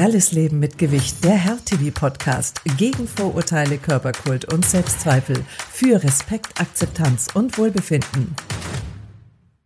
Pralles 0.00 0.32
Leben 0.32 0.60
mit 0.60 0.78
Gewicht, 0.78 1.22
der 1.24 1.34
Herr-TV-Podcast 1.34 2.62
gegen 2.78 3.06
Vorurteile, 3.06 3.76
Körperkult 3.76 4.50
und 4.50 4.64
Selbstzweifel 4.64 5.44
für 5.70 6.02
Respekt, 6.02 6.58
Akzeptanz 6.58 7.28
und 7.34 7.58
Wohlbefinden. 7.58 8.34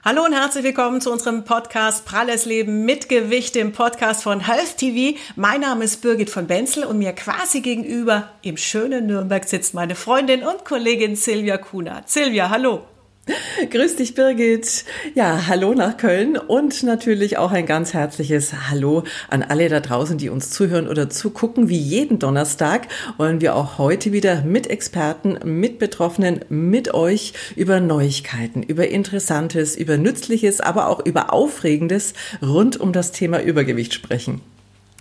Hallo 0.05 0.25
und 0.25 0.33
herzlich 0.33 0.65
willkommen 0.65 1.01
zu 1.01 1.13
unserem 1.13 1.45
Podcast 1.45 2.05
Pralles 2.05 2.47
Leben 2.47 2.85
mit 2.85 3.09
Gewicht, 3.09 3.55
dem 3.55 3.71
Podcast 3.71 4.25
von 4.25 4.41
Health 4.41 4.77
TV. 4.79 5.17
Mein 5.37 5.61
Name 5.61 5.85
ist 5.85 6.03
Birgit 6.03 6.31
von 6.31 6.49
Benzel 6.49 6.83
und 6.83 6.99
mir 6.99 7.13
quasi 7.13 7.61
gegenüber 7.61 8.31
im 8.43 8.57
schönen 8.57 9.07
Nürnberg 9.07 9.45
sitzt 9.45 9.73
meine 9.73 9.95
Freundin 9.95 10.43
und 10.43 10.65
Kollegin 10.65 11.15
Silvia 11.15 11.59
Kunert. 11.59 12.11
Silvia, 12.11 12.51
hallo. 12.51 12.83
Grüß 13.71 13.97
dich, 13.97 14.15
Birgit. 14.15 14.85
Ja, 15.15 15.47
hallo 15.47 15.75
nach 15.75 15.97
Köln 15.97 16.37
und 16.37 16.83
natürlich 16.83 17.39
auch 17.39 17.53
ein 17.53 17.65
ganz 17.65 17.95
herzliches 17.95 18.53
Hallo 18.69 19.05
an 19.29 19.43
alle 19.43 19.69
da 19.69 19.81
draußen, 19.81 20.19
die 20.19 20.29
uns 20.29 20.51
zuhören 20.51 20.89
oder 20.89 21.09
zugucken. 21.09 21.69
Wie 21.69 21.79
jeden 21.79 22.19
Donnerstag 22.19 22.89
wollen 23.17 23.41
wir 23.41 23.57
auch 23.57 23.79
heute 23.79 24.13
wieder 24.13 24.43
mit 24.43 24.67
Experten, 24.67 25.39
mit 25.45 25.79
Betroffenen, 25.79 26.45
mit 26.49 26.93
euch 26.93 27.33
über 27.57 27.81
Neuigkeiten, 27.81 28.63
über 28.63 28.89
Interessantes, 28.89 29.77
über 29.77 29.97
Nützliches, 29.97 30.61
aber 30.61 30.89
auch 30.89 31.05
über 31.05 31.33
Aufregendes 31.33 32.13
rund 32.43 32.79
um 32.79 32.93
das 32.93 33.13
Thema 33.13 33.41
Übergewicht 33.41 33.95
sprechen. 33.95 34.43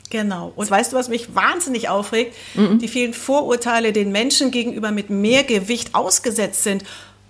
Genau. 0.10 0.54
Und 0.56 0.70
weißt 0.70 0.94
du, 0.94 0.96
was 0.96 1.10
mich 1.10 1.36
wahnsinnig 1.36 1.90
aufregt? 1.90 2.36
Mhm. 2.54 2.78
Die 2.78 2.88
vielen 2.88 3.14
Vorurteile 3.14 3.92
den 3.92 4.12
Menschen 4.12 4.52
gegenüber 4.52 4.92
mit 4.92 5.10
mehr 5.10 5.44
Gewicht 5.44 5.96
ausgesetzt 5.96 6.64
sind 6.64 6.84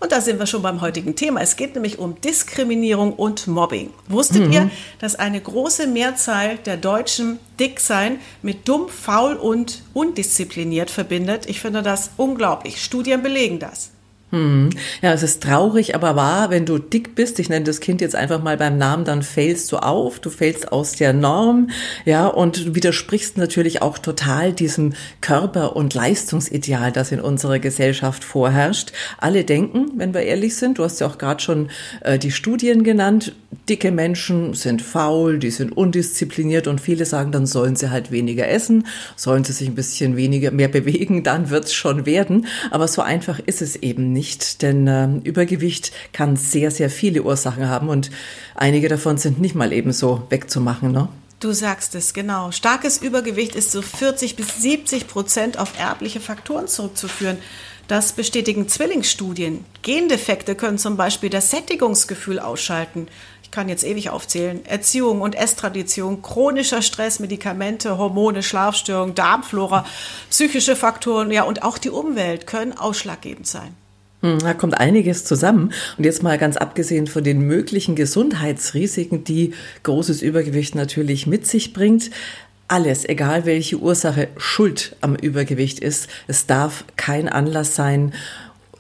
und 0.04 0.12
da 0.12 0.20
sind 0.20 0.38
wir 0.38 0.46
schon 0.46 0.62
beim 0.62 0.82
heutigen 0.82 1.16
Thema. 1.16 1.40
Es 1.40 1.56
geht 1.56 1.76
nämlich 1.76 1.98
um 1.98 2.20
Diskriminierung 2.20 3.14
und 3.14 3.48
Mobbing. 3.48 3.90
Wusstet 4.10 4.48
mhm. 4.48 4.52
ihr, 4.52 4.72
dass 5.00 5.16
eine 5.16 5.40
große 5.40 5.88
Mehrzahl 5.88 6.58
der 6.58 6.76
Deutschen 6.76 7.40
Dicksein 7.58 8.20
mit 8.42 8.68
dumm, 8.68 8.90
faul 8.90 9.36
und 9.36 9.82
undiszipliniert 9.94 10.92
verbindet? 10.92 11.46
Ich 11.48 11.62
finde 11.62 11.82
das 11.84 12.12
unglaublich. 12.18 12.84
Studien 12.84 13.24
belegen 13.24 13.60
das. 13.60 13.93
Hm. 14.34 14.72
Ja, 15.04 15.14
es 15.14 15.22
ist 15.22 15.44
traurig, 15.44 15.94
aber 15.94 16.16
wahr, 16.16 16.50
wenn 16.50 16.66
du 16.66 16.80
dick 16.80 17.14
bist, 17.14 17.38
ich 17.38 17.50
nenne 17.50 17.66
das 17.66 17.80
Kind 17.80 18.02
jetzt 18.02 18.16
einfach 18.16 18.42
mal 18.42 18.58
beim 18.58 18.80
Namen, 18.80 19.06
dann 19.06 19.22
fällst 19.22 19.72
du 19.72 19.78
auf, 19.78 20.20
du 20.20 20.32
fällst 20.32 20.72
aus 20.72 20.94
der 20.94 21.14
Norm, 21.14 21.70
ja, 22.04 22.26
und 22.26 22.66
du 22.66 22.74
widersprichst 22.74 23.38
natürlich 23.38 23.84
auch 23.84 24.00
total 24.00 24.52
diesem 24.52 24.94
Körper- 25.22 25.76
und 25.76 25.94
Leistungsideal, 25.94 26.92
das 26.92 27.12
in 27.12 27.20
unserer 27.20 27.60
Gesellschaft 27.60 28.24
vorherrscht. 28.24 28.92
Alle 29.20 29.44
denken, 29.44 29.92
wenn 29.98 30.16
wir 30.16 30.22
ehrlich 30.22 30.56
sind, 30.56 30.80
du 30.80 30.84
hast 30.84 31.00
ja 31.00 31.06
auch 31.06 31.20
gerade 31.20 31.44
schon 31.44 31.70
äh, 32.02 32.18
die 32.18 32.32
Studien 32.32 32.84
genannt, 32.84 33.36
dicke 33.70 33.92
Menschen 33.92 34.56
sind 34.56 34.82
faul, 34.82 35.38
die 35.38 35.52
sind 35.52 35.78
undiszipliniert 35.78 36.68
und 36.68 36.82
viele 36.82 37.06
sagen, 37.06 37.32
dann 37.32 37.46
sollen 37.46 37.76
sie 37.76 37.92
halt 37.92 38.12
weniger 38.12 38.48
essen, 38.48 38.88
sollen 39.16 39.44
sie 39.44 39.54
sich 39.54 39.68
ein 39.68 39.76
bisschen 39.76 40.18
weniger 40.18 40.50
mehr 40.50 40.68
bewegen, 40.70 41.22
dann 41.22 41.52
wird's 41.52 41.76
schon 41.76 42.08
werden. 42.08 42.48
Aber 42.72 42.88
so 42.88 43.04
einfach 43.04 43.38
ist 43.38 43.62
es 43.62 43.76
eben 43.76 44.12
nicht 44.12 44.23
nicht, 44.24 44.62
denn 44.62 44.88
äh, 44.88 45.08
Übergewicht 45.28 45.92
kann 46.14 46.38
sehr, 46.38 46.72
sehr 46.72 46.90
viele 46.90 47.24
Ursachen 47.24 47.68
haben 47.68 47.90
und 47.90 48.10
einige 48.56 48.88
davon 48.88 49.18
sind 49.18 49.42
nicht 49.42 49.54
mal 49.54 49.74
eben 49.74 49.92
so 49.92 50.24
wegzumachen. 50.30 50.94
Ne? 50.94 51.10
Du 51.42 51.52
sagst 51.52 51.94
es, 51.94 52.14
genau. 52.14 52.52
Starkes 52.52 53.00
Übergewicht 53.00 53.54
ist 53.54 53.72
so 53.72 53.82
40 53.82 54.38
bis 54.38 54.62
70 54.62 55.08
Prozent 55.08 55.60
auf 55.60 55.78
erbliche 55.78 56.22
Faktoren 56.22 56.70
zurückzuführen. 56.70 57.38
Das 57.90 58.14
bestätigen 58.14 58.70
Zwillingsstudien. 58.70 59.66
Gendefekte 59.82 60.56
können 60.56 60.78
zum 60.78 60.96
Beispiel 60.96 61.30
das 61.30 61.52
Sättigungsgefühl 61.52 62.40
ausschalten. 62.40 63.08
Ich 63.44 63.52
kann 63.52 63.68
jetzt 63.68 63.84
ewig 63.84 64.10
aufzählen. 64.10 64.66
Erziehung 64.66 65.20
und 65.20 65.36
Esstradition, 65.36 66.22
chronischer 66.22 66.82
Stress, 66.82 67.20
Medikamente, 67.20 67.98
Hormone, 67.98 68.42
Schlafstörungen, 68.42 69.16
Darmflora, 69.16 69.86
psychische 70.30 70.78
Faktoren, 70.78 71.30
ja, 71.30 71.44
und 71.44 71.62
auch 71.62 71.78
die 71.78 71.90
Umwelt 71.90 72.48
können 72.48 72.72
ausschlaggebend 72.72 73.48
sein. 73.48 73.76
Hm, 74.24 74.40
da 74.40 74.54
kommt 74.54 74.80
einiges 74.80 75.26
zusammen. 75.26 75.74
Und 75.98 76.06
jetzt 76.06 76.24
mal 76.24 76.38
ganz 76.38 76.56
abgesehen 76.56 77.08
von 77.08 77.24
den 77.24 77.42
möglichen 77.42 77.96
Gesundheitsrisiken, 77.96 79.26
die 79.26 79.54
großes 79.84 80.22
Übergewicht 80.22 80.76
natürlich 80.76 81.28
mit 81.28 81.46
sich 81.46 81.74
bringt. 81.74 82.10
Alles, 82.70 83.04
egal 83.04 83.46
welche 83.46 83.78
Ursache 83.78 84.30
Schuld 84.38 84.96
am 85.02 85.16
Übergewicht 85.16 85.80
ist, 85.80 86.08
es 86.28 86.46
darf 86.46 86.86
kein 86.96 87.28
Anlass 87.28 87.76
sein, 87.76 88.14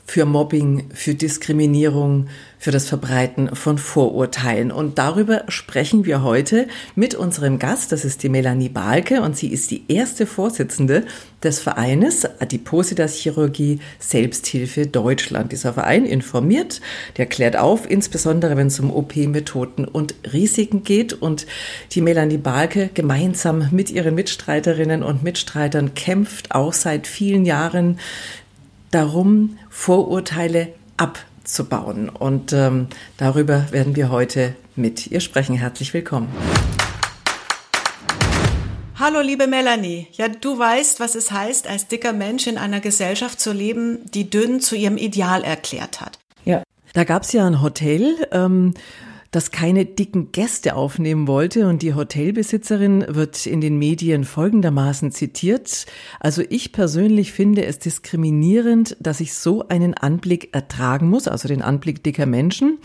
für 0.05 0.25
Mobbing, 0.25 0.89
für 0.93 1.15
Diskriminierung, 1.15 2.27
für 2.59 2.71
das 2.71 2.87
Verbreiten 2.87 3.55
von 3.55 3.77
Vorurteilen. 3.77 4.71
Und 4.71 4.97
darüber 4.97 5.43
sprechen 5.49 6.05
wir 6.05 6.23
heute 6.23 6.67
mit 6.95 7.15
unserem 7.15 7.59
Gast. 7.59 7.91
Das 7.91 8.05
ist 8.05 8.23
die 8.23 8.29
Melanie 8.29 8.69
Balke 8.69 9.21
und 9.21 9.35
sie 9.35 9.47
ist 9.47 9.71
die 9.71 9.83
erste 9.89 10.25
Vorsitzende 10.25 11.05
des 11.43 11.59
Vereines 11.59 12.25
Adipositas 12.39 13.15
Chirurgie 13.15 13.79
Selbsthilfe 13.99 14.87
Deutschland. 14.87 15.51
Dieser 15.51 15.73
Verein 15.73 16.05
informiert, 16.05 16.79
der 17.17 17.25
klärt 17.25 17.57
auf, 17.57 17.89
insbesondere 17.89 18.55
wenn 18.55 18.67
es 18.67 18.79
um 18.79 18.93
OP-Methoden 18.93 19.85
und 19.85 20.15
Risiken 20.31 20.83
geht. 20.83 21.13
Und 21.13 21.45
die 21.91 22.01
Melanie 22.01 22.37
Balke 22.37 22.89
gemeinsam 22.93 23.67
mit 23.71 23.89
ihren 23.91 24.15
Mitstreiterinnen 24.15 25.03
und 25.03 25.23
Mitstreitern 25.23 25.95
kämpft 25.95 26.51
auch 26.51 26.71
seit 26.71 27.07
vielen 27.07 27.45
Jahren 27.45 27.99
darum, 28.93 29.57
Vorurteile 29.69 30.73
abzubauen. 30.97 32.09
Und 32.09 32.53
ähm, 32.53 32.87
darüber 33.17 33.71
werden 33.71 33.95
wir 33.95 34.09
heute 34.09 34.55
mit 34.75 35.07
ihr 35.07 35.19
sprechen. 35.19 35.55
Herzlich 35.55 35.93
willkommen. 35.93 36.29
Hallo, 38.99 39.21
liebe 39.21 39.47
Melanie. 39.47 40.07
Ja, 40.13 40.27
du 40.29 40.57
weißt, 40.57 40.99
was 40.99 41.15
es 41.15 41.31
heißt, 41.31 41.67
als 41.67 41.87
dicker 41.87 42.13
Mensch 42.13 42.47
in 42.47 42.57
einer 42.57 42.79
Gesellschaft 42.79 43.39
zu 43.39 43.51
leben, 43.51 43.99
die 44.11 44.29
dünn 44.29 44.61
zu 44.61 44.75
ihrem 44.75 44.97
Ideal 44.97 45.43
erklärt 45.43 45.99
hat. 45.99 46.19
Ja, 46.45 46.63
da 46.93 47.03
gab 47.03 47.23
es 47.23 47.33
ja 47.33 47.45
ein 47.45 47.61
Hotel. 47.61 48.27
Ähm, 48.31 48.75
das 49.33 49.49
keine 49.49 49.85
dicken 49.85 50.31
Gäste 50.31 50.75
aufnehmen 50.75 51.27
wollte 51.27 51.67
und 51.67 51.81
die 51.81 51.95
Hotelbesitzerin 51.95 53.03
wird 53.07 53.47
in 53.47 53.61
den 53.61 53.79
Medien 53.79 54.25
folgendermaßen 54.25 55.11
zitiert. 55.11 55.88
Also 56.19 56.44
ich 56.49 56.71
persönlich 56.71 57.33
finde 57.33 57.66
es 57.66 57.79
diskriminierend, 57.79 58.95
dass 58.99 59.19
ich 59.21 59.33
so 59.33 59.67
einen 59.67 59.95
Anblick 59.95 60.53
ertragen 60.53 61.09
muss, 61.09 61.27
also 61.27 61.47
den 61.47 61.63
Anblick 61.63 62.03
dicker 62.03 62.27
Menschen. 62.27 62.77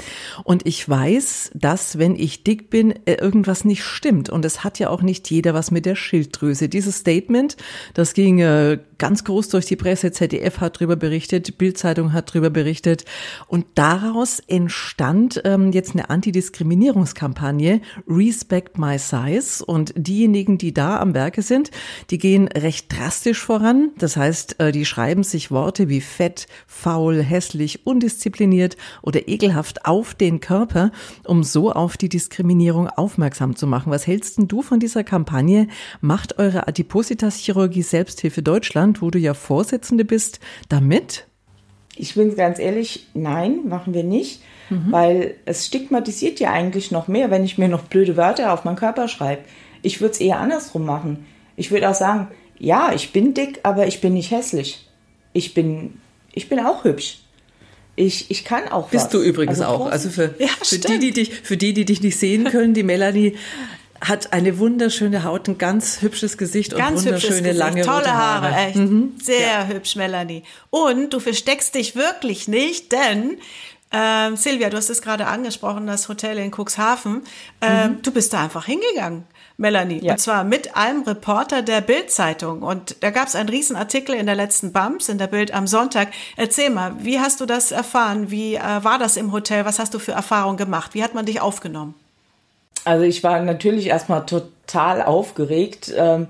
Und 0.43 0.67
ich 0.67 0.89
weiß, 0.89 1.51
dass 1.55 1.99
wenn 1.99 2.17
ich 2.17 2.45
dick 2.45 2.71
bin, 2.71 2.95
äh, 3.05 3.17
irgendwas 3.17 3.67
nicht 3.67 3.85
stimmt. 3.85 4.31
Und 4.31 4.47
es 4.47 4.65
hat 4.65 4.79
ja 4.79 4.89
auch 4.89 5.03
nicht 5.03 5.31
jeder 5.31 5.53
was 5.53 5.71
mit 5.71 5.85
der 5.85 5.97
Schilddrüse. 5.97 6.71
Dieses 6.71 6.97
Statement, 6.97 7.59
das 7.93 8.15
ging 8.15 8.39
äh, 8.39 8.79
ganz 8.97 9.23
groß 9.25 9.51
durch 9.51 9.67
die 9.67 9.77
Presse. 9.77 10.13
ZDF 10.13 10.61
hat 10.61 10.81
drüber 10.81 10.97
berichtet, 10.97 11.59
Bildzeitung 11.59 12.15
hat 12.15 12.33
drüber 12.33 12.49
berichtet. 12.49 13.05
Und 13.49 13.67
daraus 13.75 14.41
entstand 14.41 15.43
ähm, 15.45 15.73
jetzt 15.73 15.93
eine 15.93 16.09
Anti 16.09 16.38
Diskriminierungskampagne 16.39 17.81
Respect 18.07 18.79
My 18.79 18.97
Size. 18.97 19.65
Und 19.65 19.93
diejenigen, 19.97 20.57
die 20.57 20.73
da 20.73 21.01
am 21.01 21.13
Werke 21.13 21.43
sind, 21.43 21.73
die 22.11 22.19
gehen 22.19 22.47
recht 22.47 22.97
drastisch 22.97 23.43
voran. 23.43 23.91
Das 23.99 24.17
heißt, 24.17 24.61
äh, 24.61 24.71
die 24.71 24.85
schreiben 24.85 25.25
sich 25.25 25.51
Worte 25.51 25.89
wie 25.89 26.01
fett, 26.01 26.47
faul, 26.69 27.25
hässlich, 27.25 27.87
undiszipliniert 27.87 28.77
oder 29.03 29.27
ekelhaft 29.27 29.85
auf 29.85 30.15
den 30.15 30.39
Körper, 30.39 30.93
um 31.25 31.43
so 31.43 31.73
auf 31.73 31.97
die 31.97 32.09
Diskriminierung 32.09 32.89
aufmerksam 32.89 33.57
zu 33.57 33.67
machen. 33.67 33.91
Was 33.91 34.07
hältst 34.07 34.39
denn 34.39 34.47
du 34.47 34.63
von 34.63 34.79
dieser 34.79 35.03
Kampagne? 35.03 35.67
Macht 36.01 36.39
eure 36.39 36.69
Adipositas-Chirurgie 36.69 37.83
Selbsthilfe 37.83 38.43
Deutschland, 38.43 39.03
wo 39.03 39.11
du 39.11 39.19
ja 39.19 39.35
Vorsitzende 39.35 40.05
bist, 40.05 40.39
damit? 40.69 41.27
Ich 41.97 42.15
bin 42.15 42.37
ganz 42.37 42.61
ehrlich, 42.61 43.09
nein, 43.15 43.67
machen 43.69 43.93
wir 43.93 44.05
nicht. 44.05 44.41
Mhm. 44.71 44.93
Weil 44.93 45.35
es 45.45 45.67
stigmatisiert 45.67 46.41
ja 46.41 46.53
eigentlich 46.53 46.91
noch 46.91 47.09
mehr, 47.09 47.31
wenn 47.31 47.45
ich 47.45 47.59
mir 47.59 47.69
noch 47.69 47.85
blöde 47.85 48.17
Wörter 48.17 48.53
auf 48.53 48.65
meinen 48.65 48.77
Körper 48.77 49.09
schreibe. 49.09 49.43
Ich 49.83 50.01
würde 50.01 50.13
es 50.13 50.21
eher 50.21 50.39
andersrum 50.39 50.85
machen. 50.85 51.27
Ich 51.57 51.71
würde 51.71 51.89
auch 51.89 51.95
sagen, 51.95 52.29
ja, 52.59 52.93
ich 52.93 53.13
bin 53.13 53.35
dick, 53.35 53.61
aber 53.63 53.87
ich 53.87 54.01
bin 54.01 54.15
nicht 54.15 54.31
hässlich. 54.31 54.87
Ich 55.33 55.55
bin, 55.55 56.01
ich 56.33 56.49
bin 56.49 56.61
auch 56.61 56.85
hübsch. 56.85 57.21
Ich, 57.97 58.31
ich 58.31 58.45
kann 58.45 58.69
auch 58.69 58.91
Bist 58.91 59.07
was. 59.07 59.13
du 59.13 59.21
übrigens 59.21 59.61
also, 59.61 59.85
auch. 59.85 59.91
Also 59.91 60.11
für, 60.11 60.35
ja, 60.39 60.49
für, 60.63 60.79
die, 60.79 60.99
die 60.99 61.11
dich, 61.13 61.35
für 61.43 61.57
die, 61.57 61.75
die 61.75 61.85
dich 61.85 62.01
nicht 62.01 62.17
sehen 62.17 62.45
können, 62.45 62.75
die 62.75 62.85
Melanie 62.85 63.35
hat 64.01 64.33
eine 64.33 64.59
wunderschöne 64.59 65.25
Haut, 65.25 65.49
ein 65.49 65.59
ganz 65.59 66.01
hübsches 66.03 66.39
Gesicht 66.39 66.77
ganz 66.77 67.01
und 67.01 67.07
wunderschöne 67.07 67.53
lange 67.53 67.83
Tolle 67.83 67.99
rote 67.99 68.15
Haare. 68.15 68.53
Haare 68.53 68.67
echt. 68.69 68.77
Mhm. 68.77 69.15
Sehr 69.21 69.41
ja. 69.41 69.67
hübsch, 69.67 69.97
Melanie. 69.97 70.45
Und 70.71 71.13
du 71.13 71.21
versteckst 71.21 71.75
dich 71.75 71.97
wirklich 71.97 72.47
nicht, 72.47 72.93
denn 72.93 73.39
ähm, 73.91 74.37
Silvia, 74.37 74.69
du 74.69 74.77
hast 74.77 74.91
es 74.91 75.01
gerade 75.01 75.27
angesprochen, 75.27 75.87
das 75.87 76.09
Hotel 76.09 76.39
in 76.39 76.53
Cuxhaven. 76.53 77.23
Ähm, 77.61 77.91
mhm. 77.91 78.03
Du 78.03 78.13
bist 78.13 78.33
da 78.33 78.43
einfach 78.43 78.67
hingegangen, 78.67 79.25
Melanie. 79.57 80.01
Ja. 80.05 80.13
Und 80.13 80.19
zwar 80.19 80.45
mit 80.45 80.77
einem 80.77 81.03
Reporter 81.03 81.63
der 81.63 81.81
Bild-Zeitung. 81.81 82.63
Und 82.63 82.97
da 83.01 83.11
gab 83.11 83.29
es 83.29 83.35
einen 83.35 83.49
Riesenartikel 83.49 84.15
in 84.15 84.27
der 84.27 84.35
letzten 84.35 84.73
Bumps, 84.73 85.09
in 85.09 85.17
der 85.17 85.27
Bild 85.27 85.55
am 85.55 85.67
Sonntag. 85.67 86.09
Erzähl 86.37 86.69
mal, 86.69 86.97
wie 86.99 87.19
hast 87.19 87.41
du 87.41 87.47
das 87.47 87.73
erfahren? 87.73 88.31
Wie 88.31 88.57
äh, 88.57 88.61
war 88.61 88.99
das 88.99 89.17
im 89.17 89.33
Hotel? 89.33 89.65
Was 89.65 89.79
hast 89.79 89.95
du 89.95 89.99
für 89.99 90.13
Erfahrungen 90.13 90.59
gemacht? 90.59 90.95
Wie 90.95 91.03
hat 91.03 91.15
man 91.15 91.25
dich 91.25 91.41
aufgenommen? 91.41 91.95
Also 92.85 93.05
ich 93.05 93.23
war 93.25 93.41
natürlich 93.41 93.87
erstmal 93.87 94.27
total 94.27 95.03
aufgeregt, 95.03 95.93
ähm, 95.97 96.29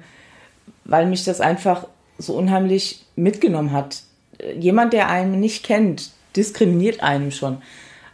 weil 0.84 1.06
mich 1.06 1.24
das 1.24 1.40
einfach 1.40 1.86
so 2.18 2.34
unheimlich 2.34 3.04
mitgenommen 3.16 3.72
hat. 3.72 4.02
Jemand, 4.56 4.92
der 4.92 5.08
einen 5.08 5.40
nicht 5.40 5.64
kennt, 5.64 6.10
diskriminiert 6.36 7.02
einen 7.02 7.32
schon. 7.32 7.58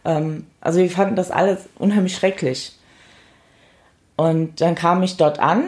Ähm, 0.05 0.47
also 0.61 0.81
wir 0.81 0.91
fanden 0.91 1.17
das 1.17 1.31
alles 1.31 1.69
unheimlich 1.79 2.15
schrecklich. 2.15 2.73
Und 4.17 4.61
dann 4.61 4.75
kam 4.75 5.03
ich 5.03 5.17
dort 5.17 5.39
an, 5.41 5.65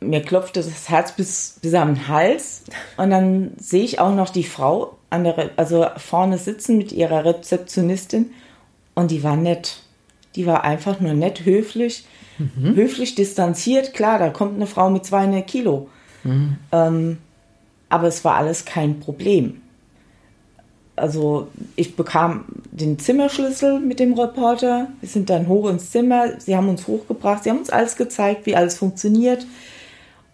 mir 0.00 0.22
klopfte 0.22 0.60
das 0.60 0.88
Herz 0.88 1.12
bis, 1.12 1.58
bis 1.62 1.74
am 1.74 2.08
Hals 2.08 2.64
und 2.96 3.10
dann 3.10 3.52
sehe 3.56 3.84
ich 3.84 4.00
auch 4.00 4.14
noch 4.14 4.30
die 4.30 4.44
Frau 4.44 4.98
an 5.10 5.24
der, 5.24 5.50
also 5.56 5.86
vorne 5.96 6.38
sitzen 6.38 6.78
mit 6.78 6.92
ihrer 6.92 7.24
Rezeptionistin 7.24 8.30
und 8.94 9.10
die 9.10 9.22
war 9.22 9.36
nett. 9.36 9.82
Die 10.34 10.46
war 10.46 10.64
einfach 10.64 11.00
nur 11.00 11.14
nett, 11.14 11.44
höflich, 11.44 12.06
mhm. 12.38 12.74
höflich 12.74 13.14
distanziert. 13.14 13.92
Klar, 13.94 14.18
da 14.18 14.30
kommt 14.30 14.56
eine 14.56 14.66
Frau 14.66 14.90
mit 14.90 15.04
200 15.04 15.46
Kilo. 15.46 15.88
Mhm. 16.24 16.56
Ähm, 16.72 17.18
aber 17.88 18.08
es 18.08 18.24
war 18.24 18.36
alles 18.36 18.64
kein 18.64 19.00
Problem. 19.00 19.61
Also 20.94 21.48
ich 21.74 21.96
bekam 21.96 22.44
den 22.70 22.98
Zimmerschlüssel 22.98 23.80
mit 23.80 23.98
dem 23.98 24.12
Reporter. 24.14 24.88
Wir 25.00 25.08
sind 25.08 25.30
dann 25.30 25.48
hoch 25.48 25.68
ins 25.68 25.90
Zimmer. 25.90 26.38
Sie 26.38 26.56
haben 26.56 26.68
uns 26.68 26.86
hochgebracht. 26.86 27.44
Sie 27.44 27.50
haben 27.50 27.58
uns 27.58 27.70
alles 27.70 27.96
gezeigt, 27.96 28.46
wie 28.46 28.56
alles 28.56 28.76
funktioniert. 28.76 29.46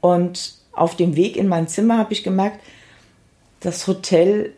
Und 0.01 0.55
auf 0.73 0.97
dem 0.97 1.17
Weg 1.17 1.37
in 1.37 1.49
mein 1.49 1.69
Zimmer 1.69 1.99
habe 1.99 2.13
ich 2.13 2.25
gemerkt, 2.25 2.61
das 3.61 3.87
Hotel 3.87 4.53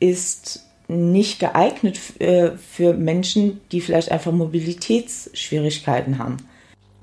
ist 0.00 0.64
nicht 0.88 1.40
geeignet 1.40 1.98
äh, 2.20 2.52
für 2.52 2.92
Menschen, 2.92 3.60
die 3.72 3.80
vielleicht 3.80 4.10
einfach 4.10 4.32
Mobilitätsschwierigkeiten 4.32 6.18
haben. 6.18 6.36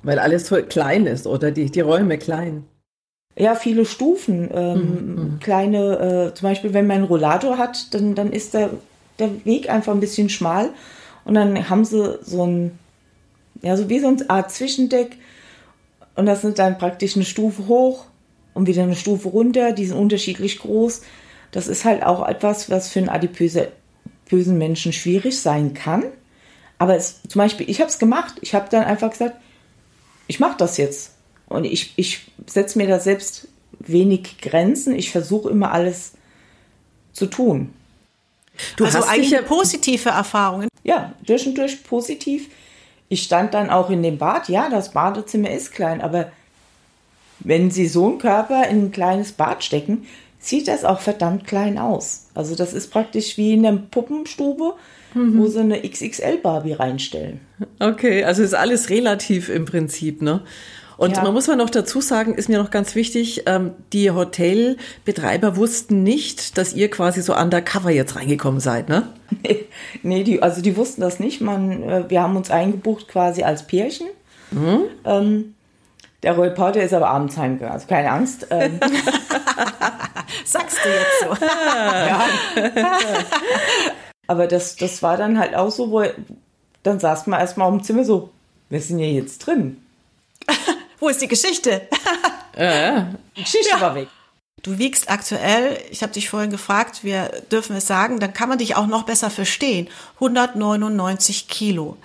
Weil 0.04 0.20
alles 0.20 0.48
so 0.48 0.56
klein 0.58 1.06
ist 1.06 1.28
oder 1.28 1.52
die, 1.52 1.70
die 1.70 1.82
Räume 1.82 2.18
klein. 2.18 2.66
Ja, 3.36 3.56
viele 3.56 3.86
Stufen. 3.86 4.50
Ähm, 4.54 4.80
mhm. 4.80 5.40
Kleine, 5.40 6.32
äh, 6.32 6.34
zum 6.34 6.50
Beispiel, 6.50 6.74
wenn 6.74 6.88
man 6.88 6.98
einen 6.98 7.06
Rollator 7.06 7.58
hat, 7.58 7.94
dann, 7.94 8.16
dann 8.16 8.34
ist 8.34 8.54
der, 8.54 8.72
der 9.20 9.46
Weg 9.46 9.70
einfach 9.70 9.94
ein 9.94 10.00
bisschen 10.00 10.30
schmal. 10.30 10.70
Und 11.24 11.36
dann 11.36 11.70
haben 11.70 11.86
sie 11.86 12.20
so 12.24 12.46
ein, 12.46 12.78
ja, 13.62 13.78
so 13.78 13.90
wie 13.90 14.00
so 14.00 14.08
eine 14.08 14.30
Art 14.30 14.52
Zwischendeck. 14.52 15.18
Und 16.16 16.26
das 16.26 16.42
sind 16.42 16.60
dann 16.60 16.78
praktisch 16.78 17.16
eine 17.16 17.26
Stufe 17.26 17.68
hoch 17.68 18.06
und 18.54 18.68
wieder 18.68 18.84
eine 18.84 18.96
Stufe 18.96 19.30
runter. 19.30 19.72
Die 19.72 19.86
sind 19.86 19.98
unterschiedlich 19.98 20.60
groß. 20.60 21.02
Das 21.52 21.68
ist 21.68 21.86
halt 21.86 22.04
auch 22.04 22.28
etwas, 22.28 22.70
was 22.70 22.90
für 22.90 23.00
einen 23.00 23.10
adipösen 23.10 24.58
Menschen 24.58 24.94
schwierig 24.94 25.40
sein 25.40 25.74
kann. 25.74 26.04
Aber 26.78 26.96
es, 26.96 27.22
zum 27.28 27.40
Beispiel, 27.40 27.70
ich 27.70 27.80
habe 27.80 27.90
es 27.90 28.00
gemacht. 28.00 28.36
Ich 28.42 28.56
habe 28.56 28.68
dann 28.70 28.84
einfach 28.84 29.12
gesagt, 29.12 29.36
ich 30.28 30.40
mache 30.40 30.58
das 30.58 30.78
jetzt. 30.78 31.11
Und 31.52 31.66
ich, 31.66 31.94
ich 31.96 32.22
setze 32.48 32.78
mir 32.78 32.88
da 32.88 33.00
selbst 33.00 33.48
wenig 33.80 34.40
Grenzen. 34.42 34.96
Ich 34.96 35.12
versuche 35.12 35.50
immer 35.50 35.72
alles 35.72 36.14
zu 37.14 37.26
tun. 37.28 37.74
Du 38.78 38.86
also 38.86 39.00
hast 39.00 39.10
eigentlich 39.10 39.32
ja 39.32 39.42
positive 39.42 40.10
Erfahrungen. 40.10 40.68
Ja, 40.84 41.14
durch 41.26 41.46
und 41.48 41.58
durch 41.58 41.84
positiv. 41.84 42.50
Ich 43.10 43.24
stand 43.24 43.54
dann 43.54 43.70
auch 43.70 43.90
in 43.90 44.04
dem 44.04 44.18
Bad. 44.18 44.50
Ja, 44.50 44.70
das 44.70 44.92
Badezimmer 44.92 45.52
ist 45.52 45.72
klein, 45.72 46.02
aber 46.02 46.32
wenn 47.40 47.72
Sie 47.72 47.88
so 47.88 48.08
einen 48.08 48.20
Körper 48.20 48.68
in 48.68 48.86
ein 48.86 48.92
kleines 48.92 49.32
Bad 49.32 49.64
stecken, 49.64 50.06
sieht 50.40 50.68
das 50.68 50.84
auch 50.84 51.00
verdammt 51.00 51.46
klein 51.46 51.78
aus. 51.78 52.28
Also 52.34 52.56
das 52.56 52.74
ist 52.74 52.92
praktisch 52.92 53.38
wie 53.38 53.54
in 53.54 53.66
einer 53.66 53.78
Puppenstube, 53.78 54.74
mhm. 55.14 55.38
wo 55.38 55.48
sie 55.48 55.60
eine 55.60 55.82
XXL-Barbie 55.82 56.74
reinstellen. 56.74 57.42
Okay, 57.80 58.24
also 58.24 58.42
ist 58.44 58.56
alles 58.56 58.90
relativ 58.90 59.50
im 59.50 59.66
Prinzip, 59.66 60.22
ne? 60.22 60.42
Und 61.02 61.18
ja. 61.18 61.24
man 61.24 61.34
muss 61.34 61.48
mal 61.48 61.56
noch 61.56 61.72
dazu 61.72 62.00
sagen, 62.00 62.36
ist 62.36 62.48
mir 62.48 62.60
noch 62.60 62.70
ganz 62.70 62.94
wichtig, 62.94 63.48
ähm, 63.48 63.72
die 63.92 64.12
Hotelbetreiber 64.12 65.56
wussten 65.56 66.04
nicht, 66.04 66.60
dass 66.60 66.74
ihr 66.74 66.92
quasi 66.92 67.24
so 67.24 67.36
undercover 67.36 67.90
jetzt 67.90 68.16
reingekommen 68.16 68.60
seid, 68.60 68.88
ne? 68.88 69.08
Nee, 69.42 69.66
nee 70.04 70.24
die, 70.24 70.44
also 70.44 70.62
die 70.62 70.78
wussten 70.78 71.02
das 71.02 71.20
nicht. 71.20 71.42
Man, 71.42 71.82
äh, 71.82 72.08
wir 72.08 72.22
haben 72.22 72.36
uns 72.36 72.52
eingebucht 72.52 73.08
quasi 73.08 73.42
als 73.42 73.66
Pärchen. 73.66 74.10
Mhm. 74.52 74.82
Ähm, 75.04 75.56
der 76.22 76.38
Reporter 76.38 76.84
ist 76.84 76.94
aber 76.94 77.08
abends 77.08 77.36
heimgegangen, 77.36 77.74
also 77.74 77.88
keine 77.88 78.12
Angst. 78.12 78.46
Ähm. 78.52 78.80
Sagst 80.46 80.78
du 80.86 80.90
jetzt 80.90 81.40
so? 81.40 81.46
ja. 81.46 82.28
aber 84.28 84.46
das, 84.46 84.76
das 84.76 85.02
war 85.02 85.18
dann 85.18 85.40
halt 85.40 85.56
auch 85.56 85.72
so, 85.72 85.90
wo 85.90 86.04
dann 86.84 87.00
saß 87.00 87.26
man 87.26 87.40
erstmal 87.40 87.74
im 87.74 87.82
Zimmer 87.82 88.04
so, 88.04 88.30
wir 88.70 88.82
sind 88.82 89.00
ja 89.00 89.08
jetzt 89.08 89.40
drin. 89.40 89.78
Wo 91.02 91.10
ist 91.10 91.22
die 91.22 91.28
Geschichte? 91.28 91.82
ja, 92.58 93.10
die 93.36 93.42
Geschichte 93.42 93.72
ja. 93.72 93.82
war 93.82 93.96
weg. 93.96 94.08
Du 94.62 94.78
wiegst 94.78 95.10
aktuell, 95.10 95.80
ich 95.90 96.04
habe 96.04 96.14
dich 96.14 96.30
vorhin 96.30 96.52
gefragt, 96.52 97.04
wir 97.04 97.32
dürfen 97.52 97.76
es 97.76 97.88
sagen, 97.88 98.20
dann 98.20 98.34
kann 98.34 98.48
man 98.48 98.60
dich 98.60 98.76
auch 98.76 98.86
noch 98.86 99.04
besser 99.04 99.32
verstehen. 99.32 99.90
199 100.16 101.48
Kilo. 101.48 101.98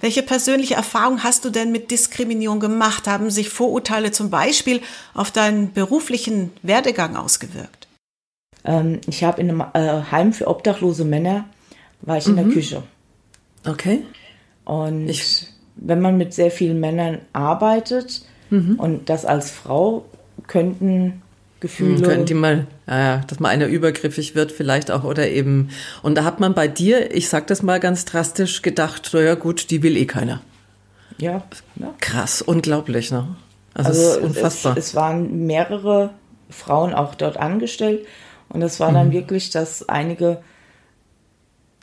Welche 0.00 0.22
persönliche 0.22 0.74
Erfahrung 0.74 1.22
hast 1.22 1.44
du 1.44 1.50
denn 1.50 1.70
mit 1.70 1.90
Diskriminierung 1.90 2.58
gemacht? 2.58 3.06
Haben 3.06 3.30
sich 3.30 3.50
Vorurteile 3.50 4.12
zum 4.12 4.30
Beispiel 4.30 4.80
auf 5.12 5.30
deinen 5.30 5.74
beruflichen 5.74 6.50
Werdegang 6.62 7.16
ausgewirkt? 7.16 7.86
Ähm, 8.64 9.02
ich 9.06 9.24
habe 9.24 9.42
in 9.42 9.50
einem 9.50 9.64
äh, 9.74 10.10
Heim 10.10 10.32
für 10.32 10.46
obdachlose 10.46 11.04
Männer, 11.04 11.44
war 12.00 12.16
ich 12.16 12.26
in 12.26 12.36
der 12.36 12.46
mhm. 12.46 12.52
Küche. 12.52 12.82
Okay. 13.66 14.04
Und 14.64 15.08
ich 15.08 15.48
wenn 15.80 16.00
man 16.00 16.18
mit 16.18 16.34
sehr 16.34 16.50
vielen 16.50 16.80
Männern 16.80 17.20
arbeitet, 17.32 18.22
Mhm. 18.50 18.76
Und 18.78 19.08
das 19.08 19.24
als 19.24 19.50
Frau 19.50 20.04
könnten 20.46 21.22
Gefühle. 21.60 22.02
Könnten 22.02 22.26
die 22.26 22.34
mal, 22.34 22.66
ja, 22.86 23.18
dass 23.26 23.40
mal 23.40 23.48
einer 23.48 23.66
übergriffig 23.66 24.34
wird, 24.34 24.52
vielleicht 24.52 24.90
auch, 24.90 25.02
oder 25.02 25.28
eben. 25.28 25.70
Und 26.02 26.14
da 26.14 26.24
hat 26.24 26.38
man 26.38 26.54
bei 26.54 26.68
dir, 26.68 27.14
ich 27.14 27.28
sag 27.28 27.48
das 27.48 27.62
mal 27.62 27.80
ganz 27.80 28.04
drastisch, 28.04 28.62
gedacht, 28.62 29.10
naja, 29.12 29.34
gut, 29.34 29.70
die 29.70 29.82
will 29.82 29.96
eh 29.96 30.06
keiner. 30.06 30.40
Ja. 31.18 31.42
ja. 31.76 31.94
Krass, 32.00 32.42
unglaublich, 32.42 33.10
ne? 33.10 33.36
Also, 33.74 33.90
also 33.90 34.20
unfassbar. 34.20 34.76
Es, 34.76 34.88
es, 34.88 34.94
waren 34.94 35.46
mehrere 35.46 36.10
Frauen 36.48 36.94
auch 36.94 37.16
dort 37.16 37.36
angestellt 37.36 38.06
und 38.48 38.62
es 38.62 38.78
war 38.78 38.90
mhm. 38.90 38.94
dann 38.94 39.12
wirklich, 39.12 39.50
dass 39.50 39.88
einige 39.88 40.38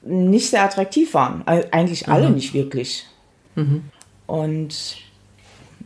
nicht 0.04 0.50
sehr 0.52 0.64
attraktiv 0.64 1.14
waren. 1.14 1.46
Eigentlich 1.48 2.08
alle 2.08 2.30
mhm. 2.30 2.36
nicht 2.36 2.54
wirklich. 2.54 3.06
Mhm. 3.56 3.84
Und 4.26 4.98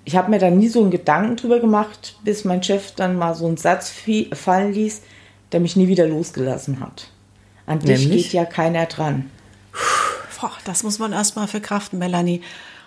ich 0.05 0.15
habe 0.15 0.29
mir 0.29 0.39
da 0.39 0.49
nie 0.49 0.67
so 0.67 0.81
einen 0.81 0.91
Gedanken 0.91 1.35
drüber 1.35 1.59
gemacht, 1.59 2.17
bis 2.23 2.45
mein 2.45 2.63
Chef 2.63 2.91
dann 2.95 3.17
mal 3.17 3.35
so 3.35 3.47
einen 3.47 3.57
Satz 3.57 3.94
fallen 4.33 4.73
ließ, 4.73 5.01
der 5.51 5.59
mich 5.59 5.75
nie 5.75 5.87
wieder 5.87 6.07
losgelassen 6.07 6.79
hat. 6.79 7.09
An 7.65 7.79
dich 7.79 8.01
Nämlich? 8.01 8.23
geht 8.23 8.33
ja 8.33 8.45
keiner 8.45 8.85
dran. 8.85 9.29
Boah, 10.39 10.51
das 10.65 10.83
muss 10.83 10.99
man 10.99 11.11
erstmal 11.11 11.47
verkraften, 11.47 11.99
Melanie. 11.99 12.41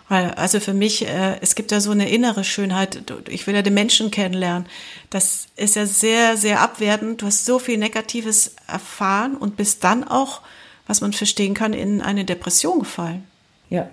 Also 0.09 0.61
für 0.61 0.75
mich, 0.75 1.07
äh, 1.07 1.38
es 1.40 1.54
gibt 1.54 1.71
ja 1.71 1.81
so 1.81 1.90
eine 1.90 2.11
innere 2.11 2.45
Schönheit. 2.45 3.02
Ich 3.28 3.47
will 3.47 3.54
ja 3.54 3.62
den 3.62 3.73
Menschen 3.73 4.11
kennenlernen. 4.11 4.66
Das 5.09 5.47
ist 5.57 5.76
ja 5.76 5.87
sehr, 5.87 6.37
sehr 6.37 6.61
abwertend. 6.61 7.23
Du 7.23 7.26
hast 7.26 7.47
so 7.47 7.59
viel 7.59 7.78
Negatives 7.78 8.57
erfahren 8.66 9.37
und 9.37 9.57
bist 9.57 9.85
dann 9.85 10.04
auch, 10.04 10.42
was 10.87 11.00
man 11.00 11.12
verstehen 11.12 11.54
kann, 11.54 11.73
in 11.73 12.02
eine 12.02 12.25
Depression 12.25 12.81
gefallen. 12.81 13.25
Ja, 13.71 13.88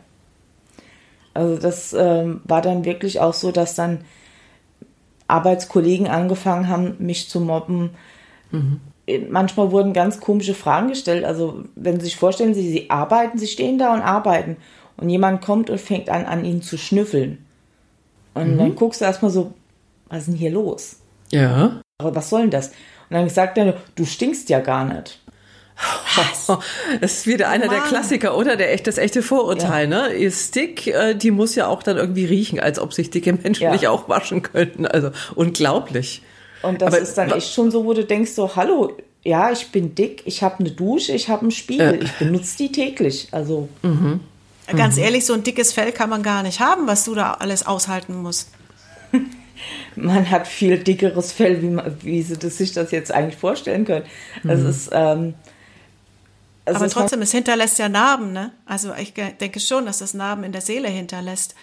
also 1.33 1.57
das 1.57 1.93
ähm, 1.93 2.41
war 2.43 2.61
dann 2.61 2.85
wirklich 2.85 3.19
auch 3.19 3.33
so, 3.33 3.51
dass 3.51 3.75
dann 3.75 3.99
Arbeitskollegen 5.27 6.07
angefangen 6.07 6.67
haben, 6.67 6.95
mich 6.99 7.29
zu 7.29 7.39
mobben. 7.39 7.91
Mhm. 8.51 8.81
Manchmal 9.29 9.71
wurden 9.71 9.93
ganz 9.93 10.19
komische 10.19 10.53
Fragen 10.53 10.89
gestellt. 10.89 11.23
Also 11.23 11.63
wenn 11.75 11.99
Sie 11.99 12.05
sich 12.05 12.15
vorstellen, 12.15 12.53
Sie, 12.53 12.69
Sie 12.69 12.89
arbeiten, 12.89 13.37
Sie 13.37 13.47
stehen 13.47 13.77
da 13.77 13.93
und 13.93 14.01
arbeiten 14.01 14.57
und 14.97 15.09
jemand 15.09 15.41
kommt 15.41 15.69
und 15.69 15.79
fängt 15.79 16.09
an, 16.09 16.25
an 16.25 16.45
Ihnen 16.45 16.61
zu 16.61 16.77
schnüffeln. 16.77 17.45
Und 18.33 18.53
mhm. 18.53 18.57
dann 18.57 18.75
guckst 18.75 19.01
du 19.01 19.05
erstmal 19.05 19.31
so, 19.31 19.53
was 20.09 20.19
ist 20.19 20.27
denn 20.27 20.35
hier 20.35 20.51
los? 20.51 20.99
Ja. 21.31 21.81
Aber 21.99 22.15
was 22.15 22.29
soll 22.29 22.41
denn 22.41 22.51
das? 22.51 22.69
Und 23.09 23.15
dann 23.15 23.29
sagt 23.29 23.57
er, 23.57 23.77
du 23.95 24.05
stinkst 24.05 24.49
ja 24.49 24.59
gar 24.59 24.85
nicht. 24.85 25.19
Das 26.99 27.13
ist 27.13 27.27
wieder 27.27 27.49
einer 27.49 27.67
Mann. 27.67 27.75
der 27.75 27.83
Klassiker, 27.85 28.37
oder? 28.37 28.55
Der 28.55 28.73
echt, 28.73 28.87
das 28.87 28.97
echte 28.97 29.21
Vorurteil, 29.21 29.89
ja. 29.89 30.09
ne? 30.09 30.13
Ihr 30.13 30.31
Stick, 30.31 30.87
äh, 30.87 31.13
die 31.13 31.31
muss 31.31 31.55
ja 31.55 31.67
auch 31.67 31.83
dann 31.83 31.97
irgendwie 31.97 32.25
riechen, 32.25 32.59
als 32.59 32.79
ob 32.79 32.93
sich 32.93 33.09
dicke 33.09 33.31
Menschen 33.33 33.63
ja. 33.63 33.71
nicht 33.71 33.87
auch 33.87 34.09
waschen 34.09 34.41
könnten. 34.41 34.85
Also 34.85 35.11
unglaublich. 35.35 36.21
Und 36.61 36.81
das 36.81 36.93
Aber, 36.93 36.99
ist 36.99 37.13
dann 37.15 37.31
echt 37.31 37.53
schon 37.53 37.71
so, 37.71 37.85
wo 37.85 37.93
du 37.93 38.03
denkst 38.03 38.31
so, 38.31 38.55
hallo, 38.55 38.97
ja, 39.23 39.51
ich 39.51 39.71
bin 39.71 39.95
dick, 39.95 40.23
ich 40.25 40.43
habe 40.43 40.59
eine 40.59 40.71
Dusche, 40.71 41.13
ich 41.13 41.29
habe 41.29 41.43
einen 41.43 41.51
Spiegel, 41.51 41.95
äh. 41.95 42.03
ich 42.03 42.11
benutze 42.13 42.57
die 42.57 42.71
täglich. 42.71 43.29
Also 43.31 43.69
mhm. 43.81 44.21
Ganz 44.75 44.97
mhm. 44.97 45.03
ehrlich, 45.03 45.25
so 45.25 45.33
ein 45.33 45.43
dickes 45.43 45.73
Fell 45.73 45.91
kann 45.91 46.09
man 46.09 46.23
gar 46.23 46.43
nicht 46.43 46.59
haben, 46.59 46.87
was 46.87 47.05
du 47.05 47.15
da 47.15 47.33
alles 47.33 47.65
aushalten 47.65 48.21
musst. 48.21 48.51
man 49.95 50.29
hat 50.29 50.47
viel 50.47 50.77
dickeres 50.77 51.31
Fell, 51.31 51.61
wie, 51.61 51.69
man, 51.69 51.97
wie 52.01 52.21
sie 52.21 52.37
das, 52.37 52.57
sich 52.57 52.73
das 52.73 52.91
jetzt 52.91 53.11
eigentlich 53.11 53.37
vorstellen 53.37 53.85
können. 53.85 54.05
Mhm. 54.43 54.47
Das 54.47 54.61
ist, 54.61 54.89
ähm, 54.93 55.33
also 56.69 56.85
Aber 56.85 56.89
trotzdem, 56.89 57.21
es 57.21 57.31
hinterlässt 57.31 57.79
ja 57.79 57.89
Narben, 57.89 58.31
ne? 58.31 58.51
Also 58.65 58.93
ich 58.95 59.13
denke 59.13 59.59
schon, 59.59 59.85
dass 59.85 59.99
das 59.99 60.13
Narben 60.13 60.43
in 60.43 60.51
der 60.51 60.61
Seele 60.61 60.87
hinterlässt. 60.87 61.55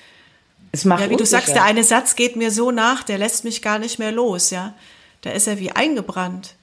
Es 0.73 0.85
macht 0.85 1.01
Ja, 1.01 1.07
wie 1.07 1.17
du 1.17 1.21
unsicher. 1.21 1.41
sagst, 1.41 1.55
der 1.55 1.65
eine 1.65 1.85
Satz 1.85 2.17
geht 2.17 2.37
mir 2.37 2.51
so 2.51 2.71
nach, 2.71 3.03
der 3.03 3.19
lässt 3.19 3.45
mich 3.45 3.63
gar 3.63 3.79
nicht 3.79 3.99
mehr 3.99 4.13
los, 4.13 4.51
ja. 4.51 4.75
Da 5.23 5.31
ist 5.31 5.47
er 5.47 5.59
wie 5.59 5.73
eingebrannt. 5.73 6.55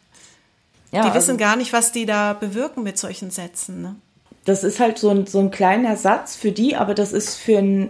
ja, 0.91 1.01
die 1.01 1.07
also 1.07 1.15
wissen 1.15 1.37
gar 1.37 1.55
nicht, 1.55 1.73
was 1.73 1.91
die 1.91 2.05
da 2.05 2.33
bewirken 2.33 2.83
mit 2.83 2.97
solchen 2.97 3.31
Sätzen. 3.31 3.81
Ne? 3.81 3.95
das 4.45 4.63
ist 4.63 4.79
halt 4.79 4.97
so 4.97 5.09
ein, 5.09 5.25
so 5.25 5.39
ein 5.39 5.51
kleiner 5.51 5.95
Satz 5.95 6.35
für 6.35 6.51
die, 6.51 6.75
aber 6.75 6.93
das 6.93 7.13
ist 7.13 7.35
für 7.35 7.57
einen 7.57 7.89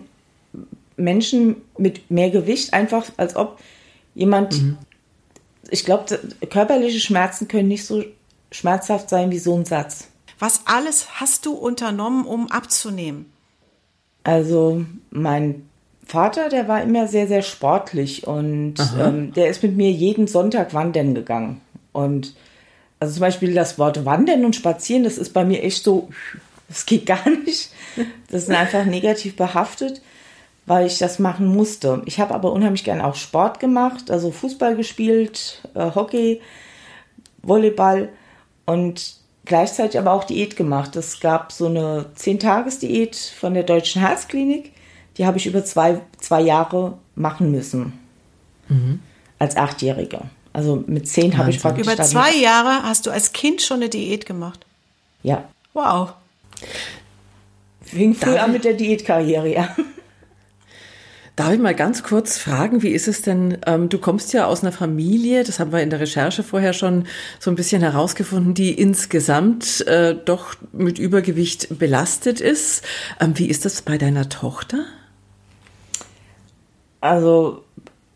Menschen 0.96 1.58
mit 1.78 2.12
mehr 2.12 2.30
Gewicht 2.30 2.74
einfach, 2.74 3.06
als 3.18 3.36
ob 3.36 3.60
jemand, 4.14 4.62
ich 5.70 5.86
glaube, 5.86 6.20
körperliche 6.50 7.00
Schmerzen 7.00 7.48
können 7.48 7.68
nicht 7.68 7.86
so 7.86 8.04
schmerzhaft 8.52 9.10
sein 9.10 9.32
wie 9.32 9.40
so 9.40 9.56
ein 9.56 9.66
Satz. 9.66 10.08
Was 10.44 10.64
alles 10.66 11.22
hast 11.22 11.46
du 11.46 11.54
unternommen, 11.54 12.26
um 12.26 12.52
abzunehmen? 12.52 13.32
Also 14.26 14.84
mein 15.10 15.70
Vater, 16.06 16.50
der 16.50 16.68
war 16.68 16.82
immer 16.82 17.08
sehr, 17.08 17.30
sehr 17.30 17.44
sportlich 17.44 18.28
und 18.28 18.76
ähm, 19.00 19.32
der 19.32 19.48
ist 19.48 19.64
mit 19.64 19.78
mir 19.78 19.90
jeden 19.90 20.28
Sonntag 20.28 20.74
wandern 20.74 21.16
gegangen. 21.16 21.62
Und 21.94 22.34
also 23.00 23.14
zum 23.14 23.22
Beispiel 23.22 23.54
das 23.54 23.80
Wort 23.80 24.04
wandern 24.04 24.44
und 24.44 24.54
spazieren, 24.54 25.06
das 25.06 25.18
ist 25.18 25.30
bei 25.30 25.46
mir 25.46 25.64
echt 25.64 25.82
so, 25.82 26.10
das 26.68 26.86
geht 26.86 27.06
gar 27.06 27.30
nicht. 27.46 27.72
Das 28.30 28.44
ist 28.44 28.50
einfach 28.50 28.84
negativ 28.84 29.38
behaftet, 29.38 30.02
weil 30.66 30.88
ich 30.88 30.98
das 30.98 31.20
machen 31.20 31.48
musste. 31.48 32.02
Ich 32.04 32.20
habe 32.20 32.34
aber 32.34 32.52
unheimlich 32.52 32.84
gern 32.84 33.00
auch 33.00 33.16
Sport 33.16 33.62
gemacht, 33.62 34.12
also 34.12 34.30
Fußball 34.30 34.76
gespielt, 34.76 35.62
äh, 35.74 35.92
Hockey, 35.96 36.42
Volleyball 37.44 38.10
und 38.66 39.23
gleichzeitig 39.46 40.00
aber 40.00 40.12
auch 40.12 40.24
Diät 40.24 40.56
gemacht. 40.56 40.96
Es 40.96 41.20
gab 41.20 41.52
so 41.52 41.68
eine 41.68 42.06
10-Tages-Diät 42.18 43.16
von 43.16 43.54
der 43.54 43.64
Deutschen 43.64 44.02
Herzklinik. 44.02 44.72
Die 45.18 45.26
habe 45.26 45.38
ich 45.38 45.46
über 45.46 45.64
zwei, 45.64 46.02
zwei 46.20 46.42
Jahre 46.42 46.98
machen 47.16 47.52
müssen. 47.52 47.94
Als 49.40 49.56
Achtjährige. 49.56 50.22
Also 50.54 50.84
mit 50.88 51.08
zehn 51.08 51.38
habe 51.38 51.50
ich 51.50 51.60
praktisch 51.60 51.86
Über 51.86 52.02
zwei 52.04 52.34
Jahre 52.36 52.84
hast 52.84 53.06
du 53.06 53.12
als 53.12 53.34
Kind 53.34 53.62
schon 53.62 53.78
eine 53.78 53.90
Diät 53.90 54.26
gemacht. 54.26 54.66
Ja. 55.24 55.46
Wow. 55.74 56.14
Fing 57.82 58.14
früh 58.14 58.38
an 58.38 58.52
mit 58.52 58.64
der 58.64 58.74
Diätkarriere, 58.74 59.52
ja. 59.52 59.76
Darf 61.36 61.52
ich 61.52 61.60
mal 61.60 61.74
ganz 61.74 62.04
kurz 62.04 62.38
fragen, 62.38 62.84
wie 62.84 62.90
ist 62.90 63.08
es 63.08 63.24
denn, 63.24 63.58
ähm, 63.66 63.90
du 63.90 63.98
kommst 63.98 64.34
ja 64.34 64.46
aus 64.46 64.62
einer 64.62 64.72
Familie, 64.72 65.44
das 65.44 65.60
haben 65.60 65.72
wir 65.72 65.82
in 65.82 65.90
der 65.90 66.00
Recherche 66.00 66.44
vorher 66.44 66.74
schon 66.74 67.08
so 67.40 67.50
ein 67.50 67.56
bisschen 67.56 67.82
herausgefunden, 67.82 68.54
die 68.54 68.72
insgesamt 68.72 69.82
äh, 69.88 70.14
doch 70.14 70.54
mit 70.74 71.00
Übergewicht 71.00 71.80
belastet 71.80 72.40
ist. 72.40 72.84
Ähm, 73.20 73.34
wie 73.40 73.48
ist 73.48 73.66
das 73.66 73.82
bei 73.82 73.98
deiner 73.98 74.30
Tochter? 74.30 74.86
Also 77.02 77.64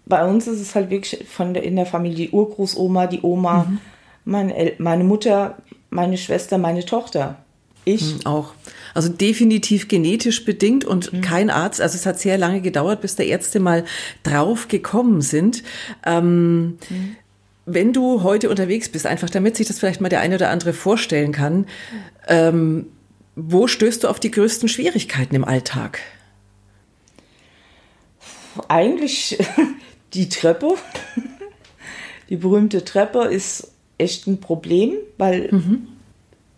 bei 0.06 0.24
uns 0.26 0.48
ist 0.48 0.62
es 0.62 0.76
halt 0.76 0.90
wirklich 0.90 1.26
von 1.28 1.54
der, 1.54 1.64
in 1.64 1.76
der 1.76 1.86
Familie 1.86 2.28
die 2.28 2.30
Urgroßoma, 2.32 3.08
die 3.08 3.22
Oma, 3.22 3.64
Mhm. 3.64 3.80
meine, 4.26 4.74
meine 4.78 5.04
Mutter, 5.04 5.58
meine 5.90 6.18
Schwester, 6.18 6.58
meine 6.58 6.86
Tochter. 6.86 7.38
Ich. 7.84 8.26
Auch. 8.26 8.54
Also 8.98 9.10
definitiv 9.10 9.90
genetisch 9.90 10.44
bedingt 10.44 10.84
und 10.84 11.22
kein 11.22 11.52
Arzt. 11.52 11.82
Also 11.82 11.96
es 11.98 12.08
hat 12.08 12.20
sehr 12.20 12.36
lange 12.36 12.62
gedauert, 12.62 13.00
bis 13.00 13.16
da 13.16 13.22
Ärzte 13.22 13.60
mal 13.60 13.86
drauf 14.24 14.70
gekommen 14.70 15.22
sind. 15.22 15.62
Ähm, 16.04 16.80
Wenn 17.68 17.94
du 17.94 18.24
heute 18.24 18.50
unterwegs 18.50 18.90
bist, 18.90 19.06
einfach 19.06 19.30
damit 19.30 19.56
sich 19.56 19.68
das 19.68 19.78
vielleicht 19.78 20.02
mal 20.02 20.10
der 20.10 20.22
eine 20.22 20.34
oder 20.34 20.50
andere 20.50 20.74
vorstellen 20.74 21.32
kann, 21.32 21.68
ähm, 22.28 22.88
wo 23.36 23.68
stößt 23.68 24.04
du 24.04 24.08
auf 24.08 24.20
die 24.20 24.32
größten 24.32 24.68
Schwierigkeiten 24.68 25.36
im 25.36 25.46
Alltag? 25.46 26.00
Eigentlich 28.68 29.38
die 30.16 30.28
Treppe. 30.28 30.74
Die 32.30 32.38
berühmte 32.38 32.84
Treppe 32.84 33.26
ist 33.26 33.70
echt 34.00 34.26
ein 34.26 34.40
Problem, 34.40 34.96
weil 35.20 35.50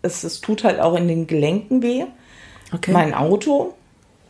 es, 0.00 0.24
es 0.24 0.40
tut 0.40 0.64
halt 0.64 0.80
auch 0.80 0.96
in 0.96 1.06
den 1.06 1.26
Gelenken 1.26 1.82
weh. 1.82 2.06
Okay. 2.72 2.92
Mein 2.92 3.14
Auto, 3.14 3.74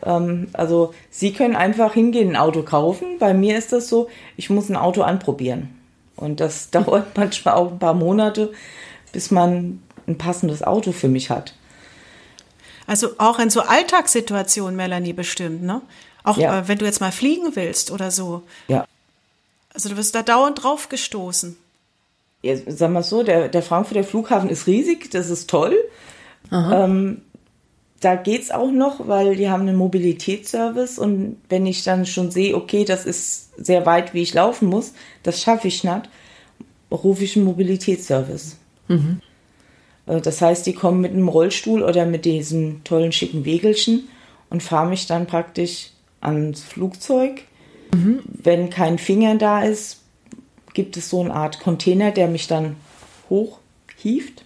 ähm, 0.05 0.49
also 0.53 0.95
Sie 1.11 1.33
können 1.33 1.57
einfach 1.57 1.93
hingehen, 1.95 2.31
ein 2.31 2.37
Auto 2.37 2.63
kaufen. 2.63 3.19
Bei 3.19 3.35
mir 3.35 3.59
ist 3.59 3.73
das 3.73 3.89
so, 3.89 4.09
ich 4.37 4.49
muss 4.51 4.69
ein 4.69 4.77
Auto 4.77 5.03
anprobieren. 5.03 5.79
Und 6.17 6.41
das 6.41 6.71
dauert 6.71 7.17
manchmal 7.17 7.55
auch 7.55 7.71
ein 7.73 7.79
paar 7.79 7.95
Monate, 7.95 8.53
bis 9.13 9.31
man 9.31 9.83
ein 10.07 10.19
passendes 10.19 10.63
Auto 10.63 10.93
für 10.93 11.09
mich 11.09 11.31
hat. 11.31 11.55
Also 12.87 13.11
auch 13.19 13.39
in 13.39 13.51
so 13.51 13.61
Alltagssituationen, 13.61 14.75
Melanie, 14.77 15.13
bestimmt, 15.13 15.63
ne? 15.63 15.81
Auch 16.25 16.37
Ja. 16.37 16.59
äh, 16.61 16.69
wenn 16.69 16.79
du 16.79 16.85
jetzt 16.85 17.01
mal 17.01 17.13
fliegen 17.13 17.55
willst 17.55 17.91
oder 17.91 18.11
so. 18.11 18.43
Ja. 18.69 18.85
Also 19.73 19.89
du 19.91 19.97
wirst 19.97 20.15
da 20.15 20.23
dauernd 20.23 20.63
drauf 20.63 20.89
gestoßen. 20.89 21.57
ja, 22.43 22.57
sagen 22.57 22.95
wir 22.95 23.01
es 23.01 23.09
so, 23.09 23.23
der, 23.23 23.49
der 23.49 23.63
Frankfurter 23.63 24.03
Flughafen 24.03 24.51
ist 24.51 24.67
riesig, 24.67 25.11
das 25.13 25.31
ist 25.31 25.49
toll. 25.49 25.77
Ähm, 26.51 27.23
da 28.01 28.17
geht's 28.17 28.51
auch 28.51 28.71
noch, 28.71 29.07
weil 29.09 29.37
die 29.37 29.51
haben 29.51 29.63
einen 29.69 29.77
Mobilitätsservice 29.77 30.99
und 30.99 31.37
wenn 31.49 31.67
ich 31.67 31.85
dann 31.85 32.07
schon 32.07 32.31
sehe, 32.31 32.57
okay, 32.57 32.85
das 32.85 33.05
ist 33.05 33.51
sehr 33.63 33.85
weit, 33.87 34.15
wie 34.15 34.23
ich 34.23 34.33
laufen 34.35 34.69
muss, 34.69 34.95
das 35.23 35.43
schaffe 35.43 35.69
ich 35.69 35.85
nicht, 35.85 36.09
rufe 36.91 37.25
ich 37.25 37.37
einen 37.37 37.45
Mobilitätsservice. 37.45 38.57
Äh, 40.07 40.21
Das 40.23 40.41
heißt, 40.41 40.67
die 40.67 40.73
kommen 40.73 41.01
mit 41.03 41.13
einem 41.13 41.29
Rollstuhl 41.29 41.83
oder 41.83 42.07
mit 42.07 42.25
diesem 42.25 42.83
tollen 42.85 43.13
schicken 43.13 43.45
Wegelchen 43.45 44.09
und 44.49 44.63
fahren 44.63 44.89
mich 44.89 45.07
dann 45.07 45.27
praktisch 45.27 45.91
ans 46.21 46.63
Flugzeug. 46.63 47.43
Wenn 48.25 48.71
kein 48.71 48.99
Finger 48.99 49.35
da 49.37 49.63
ist, 49.63 49.99
gibt 50.75 50.97
es 50.97 51.11
so 51.11 51.21
eine 51.21 51.35
Art 51.35 51.61
Container, 51.61 52.13
der 52.13 52.29
mich 52.29 52.47
dann 52.47 52.77
hochhieft. 53.29 54.45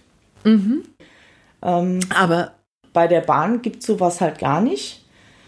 Aber 2.09 2.51
Bei 2.95 3.07
der 3.07 3.21
Bahn 3.21 3.61
gibt 3.61 3.81
es 3.81 3.85
sowas 3.85 4.21
halt 4.21 4.39
gar 4.39 4.61
nicht. 4.61 5.03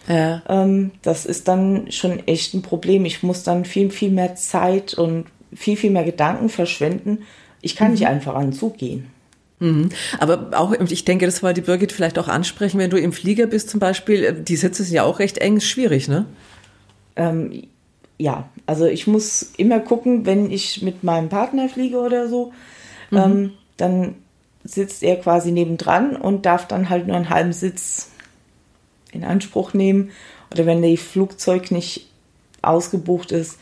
äh, 0.07 0.37
Ähm, 0.47 0.91
das 1.01 1.25
ist 1.25 1.47
dann 1.47 1.91
schon 1.91 2.27
echt 2.27 2.53
ein 2.53 2.61
Problem. 2.61 3.05
Ich 3.05 3.23
muss 3.23 3.41
dann 3.41 3.65
viel, 3.65 3.89
viel 3.89 4.11
mehr 4.11 4.35
Zeit 4.35 4.93
und 4.93 5.25
viel, 5.55 5.77
viel 5.77 5.89
mehr 5.91 6.03
Gedanken 6.03 6.49
verschwenden. 6.49 7.19
Ich 7.61 7.75
kann 7.75 7.91
nicht 7.91 8.05
einfach 8.05 8.35
an 8.35 8.51
den 8.51 8.53
Zug 8.53 8.77
gehen. 8.77 9.07
Mhm. 9.59 9.89
Aber 10.19 10.51
auch, 10.53 10.73
ich 10.73 11.05
denke, 11.05 11.25
das 11.25 11.41
war 11.41 11.53
die 11.53 11.61
Birgit 11.61 11.91
vielleicht 11.91 12.19
auch 12.19 12.27
ansprechen, 12.27 12.79
wenn 12.79 12.91
du 12.91 12.97
im 12.97 13.11
Flieger 13.13 13.47
bist 13.47 13.69
zum 13.69 13.79
Beispiel, 13.79 14.23
äh, 14.23 14.33
die 14.43 14.55
Sitze 14.55 14.83
sind 14.83 14.93
ja 14.93 15.03
auch 15.03 15.19
recht 15.19 15.39
eng, 15.39 15.59
schwierig, 15.61 16.07
ne? 16.07 16.25
Ähm, 17.15 17.63
ja, 18.19 18.49
also 18.65 18.85
ich 18.85 19.07
muss 19.07 19.53
immer 19.57 19.79
gucken, 19.79 20.25
wenn 20.25 20.51
ich 20.51 20.81
mit 20.81 21.03
meinem 21.03 21.29
Partner 21.29 21.69
fliege 21.69 21.97
oder 21.97 22.27
so, 22.27 22.51
ähm, 23.11 23.53
dann 23.77 24.15
sitzt 24.67 25.01
er 25.01 25.17
quasi 25.17 25.51
nebendran 25.51 26.15
und 26.15 26.45
darf 26.45 26.67
dann 26.67 26.89
halt 26.89 27.07
nur 27.07 27.15
einen 27.15 27.29
halben 27.29 27.53
Sitz 27.53 28.11
in 29.11 29.23
Anspruch 29.23 29.73
nehmen. 29.73 30.11
Oder 30.51 30.65
wenn 30.65 30.81
das 30.81 30.99
Flugzeug 30.99 31.71
nicht 31.71 32.07
ausgebucht 32.61 33.31
ist, 33.31 33.57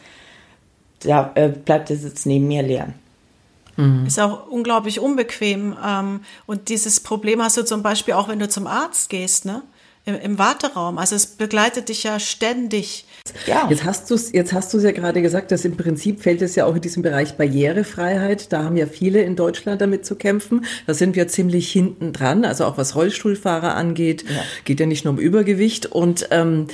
da 1.02 1.32
äh, 1.36 1.50
bleibt 1.50 1.90
der 1.90 1.98
Sitz 1.98 2.26
neben 2.26 2.48
mir 2.48 2.64
leer. 2.64 2.94
Ist 4.08 4.20
auch 4.20 4.48
unglaublich 4.48 5.00
unbequem. 5.00 5.76
Ähm, 5.86 6.22
und 6.46 6.70
dieses 6.70 7.00
Problem 7.00 7.42
hast 7.42 7.58
du 7.58 7.64
zum 7.64 7.84
Beispiel 7.84 8.14
auch, 8.14 8.28
wenn 8.28 8.40
du 8.40 8.50
zum 8.50 8.68
Arzt 8.68 9.10
gehst, 9.10 9.46
ne? 9.46 9.62
Im, 10.06 10.16
im 10.16 10.38
Warteraum. 10.38 10.98
Also 10.98 11.16
es 11.16 11.26
begleitet 11.26 11.90
dich 11.90 12.04
ja 12.04 12.20
ständig. 12.20 13.06
Ja, 13.48 13.68
Jetzt 13.70 13.84
hast 13.84 14.10
du 14.12 14.14
es 14.14 14.32
jetzt 14.32 14.54
hast 14.54 14.72
du 14.72 14.78
es 14.78 14.84
ja 14.84 14.92
gerade 14.92 15.22
gesagt, 15.24 15.52
dass 15.52 15.66
im 15.66 15.78
Prinzip 15.78 16.22
fällt 16.22 16.44
es 16.44 16.56
ja 16.56 16.66
auch 16.66 16.76
in 16.76 16.82
diesem 16.82 17.02
Bereich 17.02 17.38
Barrierefreiheit. 17.38 18.54
Da 18.54 18.64
haben 18.64 18.78
ja 18.78 18.86
viele 18.86 19.22
in 19.22 19.36
Deutschland 19.36 19.82
damit 19.82 20.06
zu 20.06 20.16
kämpfen. 20.16 20.66
Da 20.86 20.94
sind 20.94 21.16
wir 21.16 21.28
ziemlich 21.28 21.72
hinten 21.72 22.14
dran. 22.14 22.46
Also 22.46 22.66
auch 22.66 22.78
was 22.78 22.96
Rollstuhlfahrer 22.96 23.76
angeht, 23.76 24.26
geht 24.64 24.80
ja 24.80 24.86
nicht 24.86 25.06
nur 25.06 25.16
um 25.16 25.20
Übergewicht 25.20 25.88
und 25.88 26.28
ähm, 26.30 26.68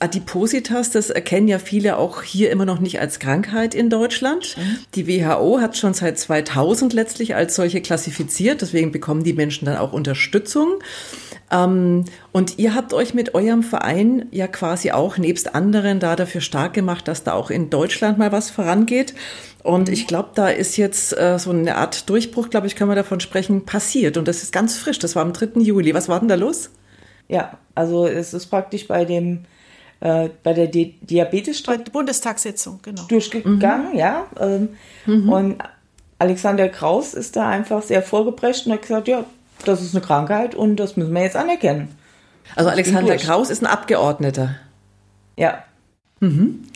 Adipositas, 0.00 0.90
das 0.90 1.10
erkennen 1.10 1.46
ja 1.46 1.58
viele 1.58 1.98
auch 1.98 2.22
hier 2.22 2.50
immer 2.50 2.64
noch 2.64 2.80
nicht 2.80 3.00
als 3.00 3.18
Krankheit 3.18 3.74
in 3.74 3.90
Deutschland. 3.90 4.56
Die 4.94 5.06
WHO 5.06 5.60
hat 5.60 5.76
schon 5.76 5.92
seit 5.92 6.18
2000 6.18 6.94
letztlich 6.94 7.34
als 7.34 7.54
solche 7.54 7.82
klassifiziert, 7.82 8.62
deswegen 8.62 8.92
bekommen 8.92 9.24
die 9.24 9.34
Menschen 9.34 9.66
dann 9.66 9.76
auch 9.76 9.92
Unterstützung. 9.92 10.78
Ähm, 11.50 12.04
und 12.32 12.58
ihr 12.58 12.74
habt 12.74 12.92
euch 12.92 13.14
mit 13.14 13.34
eurem 13.34 13.62
Verein 13.62 14.26
ja 14.30 14.46
quasi 14.46 14.92
auch 14.92 15.18
nebst 15.18 15.54
anderen 15.54 16.00
da 16.00 16.16
dafür 16.16 16.40
stark 16.40 16.74
gemacht, 16.74 17.08
dass 17.08 17.24
da 17.24 17.32
auch 17.32 17.50
in 17.50 17.70
Deutschland 17.70 18.18
mal 18.18 18.32
was 18.32 18.50
vorangeht. 18.50 19.14
Und 19.62 19.88
ich 19.88 20.06
glaube, 20.06 20.30
da 20.34 20.48
ist 20.48 20.76
jetzt 20.76 21.16
äh, 21.18 21.38
so 21.38 21.50
eine 21.50 21.76
Art 21.76 22.08
Durchbruch, 22.08 22.50
glaube 22.50 22.66
ich, 22.66 22.76
können 22.76 22.90
wir 22.90 22.94
davon 22.94 23.20
sprechen, 23.20 23.66
passiert. 23.66 24.16
Und 24.16 24.28
das 24.28 24.42
ist 24.42 24.52
ganz 24.52 24.78
frisch. 24.78 24.98
Das 24.98 25.16
war 25.16 25.22
am 25.22 25.32
3. 25.32 25.60
Juli. 25.60 25.92
Was 25.94 26.08
war 26.08 26.20
denn 26.20 26.28
da 26.28 26.36
los? 26.36 26.70
ja, 27.30 27.58
also 27.74 28.06
es 28.06 28.34
ist 28.34 28.46
praktisch 28.46 28.88
bei 28.88 29.04
dem 29.04 29.44
äh, 30.00 30.28
bei 30.42 30.52
der 30.52 30.66
Di 30.66 30.96
Diabetes 31.00 31.62
Bei 31.62 31.76
der 31.76 31.90
Bundestagssitzung, 31.90 32.80
genau. 32.82 33.02
durchgegangen, 33.08 33.96
ja. 33.96 34.26
Ähm, 34.38 34.70
Und 35.30 35.62
Alexander 36.18 36.68
Kraus 36.68 37.14
ist 37.14 37.36
da 37.36 37.48
einfach 37.48 37.82
sehr 37.82 38.02
vorgeprescht 38.02 38.66
und 38.66 38.72
hat 38.72 38.82
gesagt, 38.82 39.08
ja, 39.08 39.24
das 39.64 39.82
ist 39.82 39.94
eine 39.94 40.04
Krankheit 40.04 40.54
und 40.54 40.76
das 40.76 40.96
müssen 40.96 41.12
wir 41.12 41.22
jetzt 41.22 41.36
anerkennen. 41.36 41.94
Also 42.56 42.70
Alexander. 42.70 43.16
Kraus 43.16 43.50
ist 43.50 43.62
ein 43.62 43.66
Abgeordneter. 43.66 44.56
Ja, 45.36 45.64
Mhm. 46.20 46.66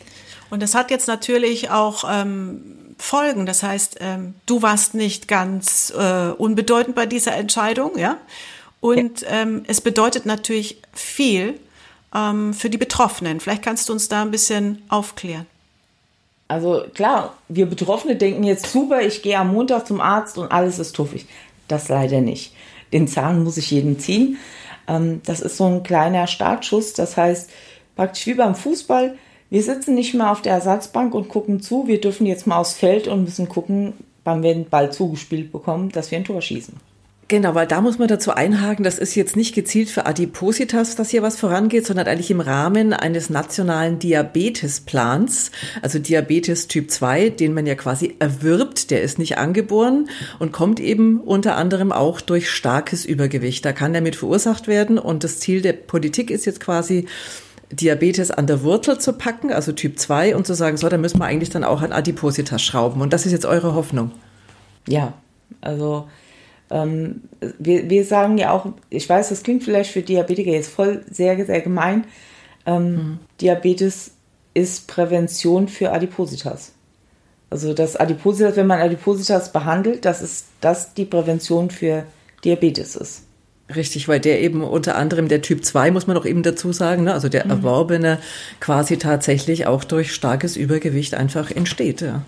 Und 0.49 0.61
das 0.61 0.75
hat 0.75 0.91
jetzt 0.91 1.07
natürlich 1.07 1.69
auch 1.69 2.03
ähm, 2.09 2.95
Folgen. 2.97 3.45
Das 3.45 3.63
heißt, 3.63 3.97
ähm, 4.01 4.35
du 4.45 4.61
warst 4.61 4.93
nicht 4.93 5.27
ganz 5.27 5.93
äh, 5.97 6.29
unbedeutend 6.29 6.95
bei 6.95 7.05
dieser 7.05 7.35
Entscheidung, 7.35 7.97
ja. 7.97 8.17
Und 8.81 9.21
ja. 9.21 9.27
Ähm, 9.29 9.63
es 9.67 9.81
bedeutet 9.81 10.25
natürlich 10.25 10.81
viel 10.93 11.59
ähm, 12.13 12.53
für 12.53 12.69
die 12.69 12.77
Betroffenen. 12.77 13.39
Vielleicht 13.39 13.63
kannst 13.63 13.89
du 13.89 13.93
uns 13.93 14.09
da 14.09 14.21
ein 14.21 14.31
bisschen 14.31 14.83
aufklären. 14.89 15.45
Also 16.47 16.83
klar, 16.93 17.35
wir 17.47 17.65
Betroffene 17.65 18.15
denken 18.15 18.43
jetzt 18.43 18.71
super, 18.71 19.01
ich 19.01 19.23
gehe 19.23 19.39
am 19.39 19.51
Montag 19.51 19.87
zum 19.87 19.99
Arzt 19.99 20.37
und 20.37 20.51
alles 20.51 20.77
ist 20.77 20.95
tuffig. 20.95 21.25
Das 21.67 21.89
leider 21.89 22.21
nicht. 22.21 22.53
Den 22.93 23.07
Zahn 23.07 23.43
muss 23.43 23.57
ich 23.57 23.71
jeden 23.71 23.99
ziehen. 23.99 24.37
Ähm, 24.87 25.21
das 25.25 25.41
ist 25.41 25.57
so 25.57 25.65
ein 25.65 25.83
kleiner 25.83 26.27
Startschuss. 26.27 26.93
Das 26.93 27.17
heißt, 27.17 27.49
praktisch 27.95 28.27
wie 28.27 28.33
beim 28.33 28.55
Fußball, 28.55 29.17
wir 29.49 29.63
sitzen 29.63 29.95
nicht 29.95 30.13
mehr 30.13 30.31
auf 30.31 30.41
der 30.41 30.53
Ersatzbank 30.53 31.13
und 31.13 31.29
gucken 31.29 31.61
zu. 31.61 31.87
Wir 31.87 32.01
dürfen 32.01 32.25
jetzt 32.25 32.47
mal 32.47 32.57
aufs 32.57 32.73
Feld 32.73 33.07
und 33.07 33.23
müssen 33.23 33.47
gucken, 33.47 33.93
wann 34.23 34.43
wir 34.43 34.53
den 34.53 34.69
Ball 34.69 34.91
zugespielt 34.91 35.51
bekommen, 35.51 35.89
dass 35.89 36.11
wir 36.11 36.17
ein 36.17 36.25
Tor 36.25 36.41
schießen. 36.41 36.75
Genau, 37.27 37.55
weil 37.55 37.65
da 37.65 37.81
muss 37.81 37.97
man 37.97 38.07
dazu 38.07 38.31
einhaken, 38.31 38.83
das 38.83 38.99
ist 38.99 39.15
jetzt 39.15 39.35
nicht 39.35 39.55
gezielt 39.55 39.89
für 39.89 40.05
Adipositas, 40.05 40.95
dass 40.95 41.09
hier 41.09 41.23
was 41.23 41.39
vorangeht, 41.39 41.87
sondern 41.87 42.05
eigentlich 42.05 42.29
im 42.29 42.39
Rahmen 42.39 42.93
eines 42.93 43.31
nationalen 43.31 43.97
Diabetesplans, 43.97 45.49
also 45.81 45.97
Diabetes 45.97 46.67
Typ 46.67 46.91
2, 46.91 47.29
den 47.29 47.55
man 47.55 47.65
ja 47.65 47.73
quasi 47.73 48.15
erwirbt, 48.19 48.91
der 48.91 49.01
ist 49.01 49.17
nicht 49.17 49.39
angeboren 49.39 50.07
und 50.37 50.51
kommt 50.51 50.79
eben 50.79 51.19
unter 51.19 51.55
anderem 51.55 51.91
auch 51.91 52.21
durch 52.21 52.47
starkes 52.51 53.05
Übergewicht. 53.05 53.65
Da 53.65 53.73
kann 53.73 53.93
der 53.93 54.03
mit 54.03 54.15
verursacht 54.15 54.67
werden 54.67 54.99
und 54.99 55.23
das 55.23 55.39
Ziel 55.39 55.63
der 55.63 55.73
Politik 55.73 56.29
ist 56.29 56.45
jetzt 56.45 56.59
quasi, 56.59 57.07
Diabetes 57.71 58.29
an 58.29 58.45
der 58.45 58.61
Wurzel 58.61 58.99
zu 58.99 59.13
packen, 59.13 59.51
also 59.51 59.71
Typ 59.71 59.97
2, 59.97 60.35
und 60.35 60.45
zu 60.45 60.53
sagen, 60.53 60.77
so, 60.77 60.87
da 60.87 60.97
müssen 60.97 61.17
wir 61.17 61.25
eigentlich 61.25 61.49
dann 61.49 61.63
auch 61.63 61.81
an 61.81 61.91
Adipositas 61.91 62.61
schrauben. 62.61 63.01
Und 63.01 63.11
das 63.11 63.25
ist 63.25 63.31
jetzt 63.31 63.47
eure 63.47 63.73
Hoffnung. 63.73 64.11
Ja, 64.87 65.13
also 65.61 66.07
ähm, 66.69 67.21
wir, 67.59 67.89
wir 67.89 68.05
sagen 68.05 68.37
ja 68.37 68.51
auch, 68.51 68.67
ich 68.89 69.07
weiß, 69.07 69.29
das 69.29 69.43
klingt 69.43 69.63
vielleicht 69.63 69.91
für 69.91 70.01
Diabetiker 70.01 70.51
jetzt 70.51 70.69
voll 70.69 71.03
sehr, 71.09 71.45
sehr 71.45 71.61
gemein. 71.61 72.05
Ähm, 72.65 72.91
mhm. 72.91 73.19
Diabetes 73.41 74.11
ist 74.53 74.87
Prävention 74.87 75.67
für 75.67 75.91
Adipositas. 75.91 76.71
Also 77.49 77.73
das 77.73 77.95
Adipositas, 77.95 78.55
wenn 78.55 78.67
man 78.67 78.79
Adipositas 78.79 79.51
behandelt, 79.51 80.05
das 80.05 80.21
ist 80.21 80.47
das 80.61 80.93
die 80.93 81.05
Prävention 81.05 81.69
für 81.69 82.05
Diabetes 82.43 82.95
ist. 82.95 83.23
Richtig, 83.73 84.07
weil 84.07 84.19
der 84.19 84.41
eben 84.41 84.61
unter 84.63 84.95
anderem 84.95 85.27
der 85.27 85.41
Typ 85.41 85.65
2, 85.65 85.89
muss 85.89 86.05
man 86.05 86.17
auch 86.17 86.25
eben 86.25 86.43
dazu 86.43 86.71
sagen, 86.71 87.03
ne? 87.03 87.13
also 87.13 87.29
der 87.29 87.45
mhm. 87.45 87.51
erworbene 87.51 88.19
quasi 88.59 88.97
tatsächlich 88.97 89.65
auch 89.65 89.83
durch 89.83 90.13
starkes 90.13 90.55
Übergewicht 90.55 91.15
einfach 91.15 91.49
entsteht. 91.49 92.01
Ja. 92.01 92.23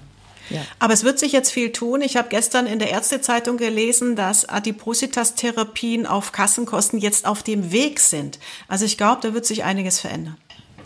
Ja. 0.49 0.61
Aber 0.79 0.93
es 0.93 1.03
wird 1.03 1.19
sich 1.19 1.31
jetzt 1.31 1.51
viel 1.51 1.71
tun. 1.71 2.01
Ich 2.01 2.17
habe 2.17 2.29
gestern 2.29 2.67
in 2.67 2.79
der 2.79 2.91
Ärztezeitung 2.91 3.57
gelesen, 3.57 4.15
dass 4.15 4.47
Adipositas-Therapien 4.47 6.05
auf 6.05 6.31
Kassenkosten 6.31 6.99
jetzt 6.99 7.25
auf 7.25 7.43
dem 7.43 7.71
Weg 7.71 7.99
sind. 7.99 8.39
Also 8.67 8.85
ich 8.85 8.97
glaube, 8.97 9.19
da 9.21 9.33
wird 9.33 9.45
sich 9.45 9.63
einiges 9.63 9.99
verändern. 9.99 10.37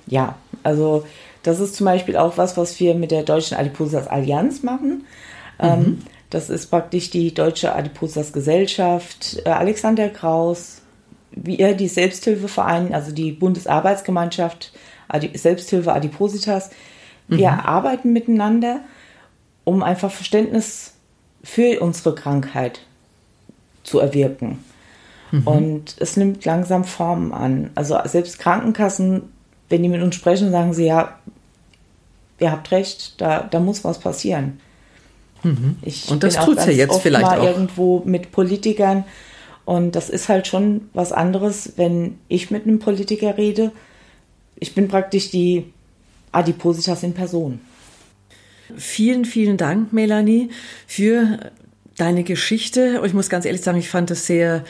Ja, 0.07 0.35
also 0.63 1.05
das 1.43 1.59
ist 1.59 1.75
zum 1.75 1.85
Beispiel 1.85 2.17
auch 2.17 2.37
was, 2.37 2.57
was 2.57 2.79
wir 2.79 2.95
mit 2.95 3.11
der 3.11 3.23
Deutschen 3.23 3.57
Adipositas 3.57 4.07
Allianz 4.07 4.63
machen. 4.63 5.05
Mhm. 5.59 5.67
Ähm, 5.67 5.99
das 6.29 6.49
ist 6.49 6.67
praktisch 6.67 7.09
die 7.09 7.33
Deutsche 7.33 7.75
Adipositas 7.75 8.31
Gesellschaft, 8.31 9.41
äh, 9.45 9.49
Alexander 9.49 10.09
Kraus, 10.09 10.81
wir, 11.31 11.73
die 11.73 11.87
Selbsthilfeverein, 11.87 12.93
also 12.93 13.11
die 13.11 13.31
Bundesarbeitsgemeinschaft 13.31 14.73
Selbsthilfe 15.33 15.91
Adipositas. 15.91 16.69
Wir 17.27 17.51
mhm. 17.51 17.59
arbeiten 17.59 18.13
miteinander, 18.13 18.81
um 19.71 19.83
einfach 19.83 20.11
Verständnis 20.11 20.91
für 21.43 21.79
unsere 21.79 22.13
Krankheit 22.13 22.81
zu 23.83 23.99
erwirken. 23.99 24.59
Mhm. 25.31 25.47
Und 25.47 25.95
es 25.97 26.17
nimmt 26.17 26.43
langsam 26.43 26.83
Formen 26.83 27.31
an. 27.31 27.69
Also 27.73 27.97
selbst 28.03 28.37
Krankenkassen, 28.37 29.23
wenn 29.69 29.81
die 29.81 29.87
mit 29.87 30.01
uns 30.01 30.15
sprechen, 30.15 30.51
sagen 30.51 30.73
sie, 30.73 30.87
ja, 30.87 31.15
ihr 32.39 32.51
habt 32.51 32.69
recht, 32.71 33.21
da, 33.21 33.47
da 33.49 33.61
muss 33.61 33.85
was 33.85 33.99
passieren. 33.99 34.59
Mhm. 35.41 35.77
Ich 35.83 36.11
und 36.11 36.21
das 36.21 36.35
tut 36.35 36.57
ja 36.57 36.69
jetzt 36.69 36.99
vielleicht 36.99 37.23
mal 37.23 37.39
auch. 37.39 37.45
irgendwo 37.45 38.01
mit 38.03 38.33
Politikern. 38.33 39.05
Und 39.63 39.95
das 39.95 40.09
ist 40.09 40.27
halt 40.27 40.47
schon 40.47 40.89
was 40.93 41.13
anderes, 41.13 41.73
wenn 41.77 42.17
ich 42.27 42.51
mit 42.51 42.67
einem 42.67 42.79
Politiker 42.79 43.37
rede. 43.37 43.71
Ich 44.59 44.75
bin 44.75 44.89
praktisch 44.89 45.31
die 45.31 45.71
Adipositas 46.33 47.03
in 47.03 47.13
Person. 47.13 47.61
Vielen, 48.77 49.25
vielen 49.25 49.57
Dank, 49.57 49.93
Melanie, 49.93 50.49
für 50.87 51.51
deine 51.97 52.23
Geschichte. 52.23 53.01
Und 53.01 53.07
ich 53.07 53.13
muss 53.13 53.29
ganz 53.29 53.45
ehrlich 53.45 53.61
sagen, 53.61 53.77
ich 53.77 53.89
fand 53.89 54.11
es 54.11 54.25
sehr 54.25 54.63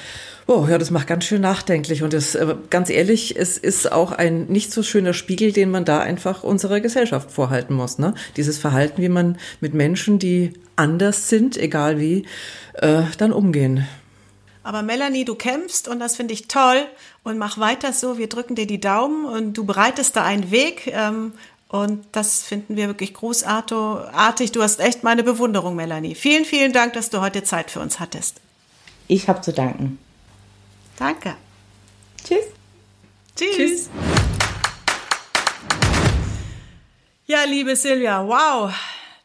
Oh, 0.47 0.67
ja, 0.69 0.77
das 0.77 0.91
macht 0.91 1.07
ganz 1.07 1.23
schön 1.23 1.41
nachdenklich. 1.41 2.03
Und 2.03 2.11
das, 2.11 2.35
äh, 2.35 2.55
ganz 2.69 2.89
ehrlich, 2.89 3.37
es 3.37 3.57
ist 3.57 3.91
auch 3.91 4.11
ein 4.11 4.47
nicht 4.47 4.73
so 4.73 4.83
schöner 4.83 5.13
Spiegel, 5.13 5.53
den 5.53 5.71
man 5.71 5.85
da 5.85 5.99
einfach 5.99 6.43
unserer 6.43 6.81
Gesellschaft 6.81 7.31
vorhalten 7.31 7.73
muss. 7.73 7.99
Ne? 7.99 8.15
Dieses 8.35 8.57
Verhalten, 8.57 9.01
wie 9.01 9.07
man 9.07 9.37
mit 9.61 9.73
Menschen, 9.73 10.19
die 10.19 10.51
anders 10.75 11.29
sind, 11.29 11.55
egal 11.57 11.99
wie, 12.01 12.25
äh, 12.73 13.03
dann 13.17 13.31
umgehen. 13.31 13.87
Aber 14.63 14.83
Melanie, 14.83 15.25
du 15.25 15.35
kämpfst 15.35 15.87
und 15.87 15.99
das 15.99 16.15
finde 16.15 16.33
ich 16.33 16.47
toll 16.47 16.85
und 17.23 17.37
mach 17.37 17.57
weiter 17.57 17.93
so. 17.93 18.17
Wir 18.17 18.27
drücken 18.27 18.55
dir 18.55 18.67
die 18.67 18.79
Daumen 18.79 19.25
und 19.25 19.53
du 19.53 19.63
bereitest 19.63 20.15
da 20.15 20.23
einen 20.23 20.51
Weg. 20.51 20.87
Ähm, 20.87 21.33
und 21.71 22.05
das 22.11 22.43
finden 22.43 22.75
wir 22.75 22.87
wirklich 22.87 23.13
großartig. 23.13 24.51
Du 24.51 24.61
hast 24.61 24.81
echt 24.81 25.03
meine 25.03 25.23
Bewunderung, 25.23 25.77
Melanie. 25.77 26.15
Vielen, 26.15 26.43
vielen 26.43 26.73
Dank, 26.73 26.91
dass 26.91 27.09
du 27.09 27.21
heute 27.21 27.43
Zeit 27.43 27.71
für 27.71 27.79
uns 27.79 28.01
hattest. 28.01 28.41
Ich 29.07 29.29
habe 29.29 29.39
zu 29.39 29.53
danken. 29.53 29.97
Danke. 30.97 31.35
Tschüss. 32.25 32.43
Tschüss. 33.37 33.55
Tschüss. 33.55 33.89
Ja, 37.25 37.45
liebe 37.45 37.77
Silvia, 37.77 38.27
wow, 38.27 38.73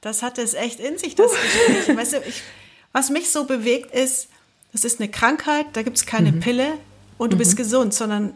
das 0.01 0.23
hat 0.23 0.39
es 0.39 0.55
echt 0.55 0.79
in 0.79 0.99
sich, 0.99 1.17
das 1.17 1.33
uh. 1.33 1.35
Gespräch. 1.35 1.97
Weißt 1.97 2.13
du, 2.13 2.19
ich, 2.29 2.43
was 2.93 3.11
mich 3.11 3.29
so 3.29 3.43
bewegt 3.43 3.93
ist, 3.93 4.29
das 4.71 4.85
ist 4.85 5.01
eine 5.01 5.11
Krankheit, 5.11 5.67
da 5.73 5.83
gibt 5.83 5.97
es 5.97 6.07
keine 6.07 6.31
mhm. 6.31 6.39
Pille 6.39 6.79
und 7.19 7.33
du 7.33 7.37
mhm. 7.37 7.39
bist 7.39 7.57
gesund, 7.57 7.93
sondern 7.93 8.35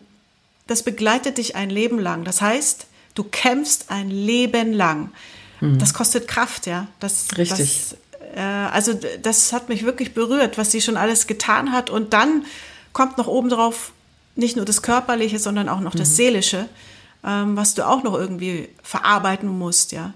das 0.66 0.83
begleitet 0.83 1.38
dich 1.38 1.55
ein 1.55 1.70
Leben 1.70 2.01
lang. 2.01 2.25
Das 2.25 2.40
heißt, 2.40 2.88
du 3.14 3.25
kämpfst 3.25 3.90
ein 3.90 4.11
Leben 4.11 4.73
lang. 4.73 5.11
Mhm. 5.61 5.79
Das 5.79 5.94
kostet 5.94 6.29
Kraft, 6.29 6.66
ja. 6.66 6.88
Das, 7.01 7.27
Richtig. 7.37 7.96
Das, 8.20 8.37
äh, 8.37 8.40
also 8.40 8.99
das 9.23 9.53
hat 9.53 9.68
mich 9.68 9.85
wirklich 9.85 10.14
berührt, 10.14 10.59
was 10.59 10.70
sie 10.70 10.81
schon 10.81 10.96
alles 10.96 11.27
getan 11.27 11.73
hat 11.73 11.90
und 11.90 12.12
dann 12.12 12.44
kommt 12.92 13.18
noch 13.18 13.27
obendrauf 13.27 13.92
nicht 14.37 14.57
nur 14.57 14.64
das 14.64 14.83
Körperliche, 14.83 15.38
sondern 15.38 15.68
auch 15.68 15.81
noch 15.81 15.94
das 15.94 16.11
mhm. 16.11 16.14
Seelische, 16.14 16.68
ähm, 17.25 17.57
was 17.57 17.75
du 17.75 17.87
auch 17.87 18.03
noch 18.03 18.14
irgendwie 18.14 18.68
verarbeiten 18.83 19.49
musst, 19.49 19.92
ja. 19.92 20.14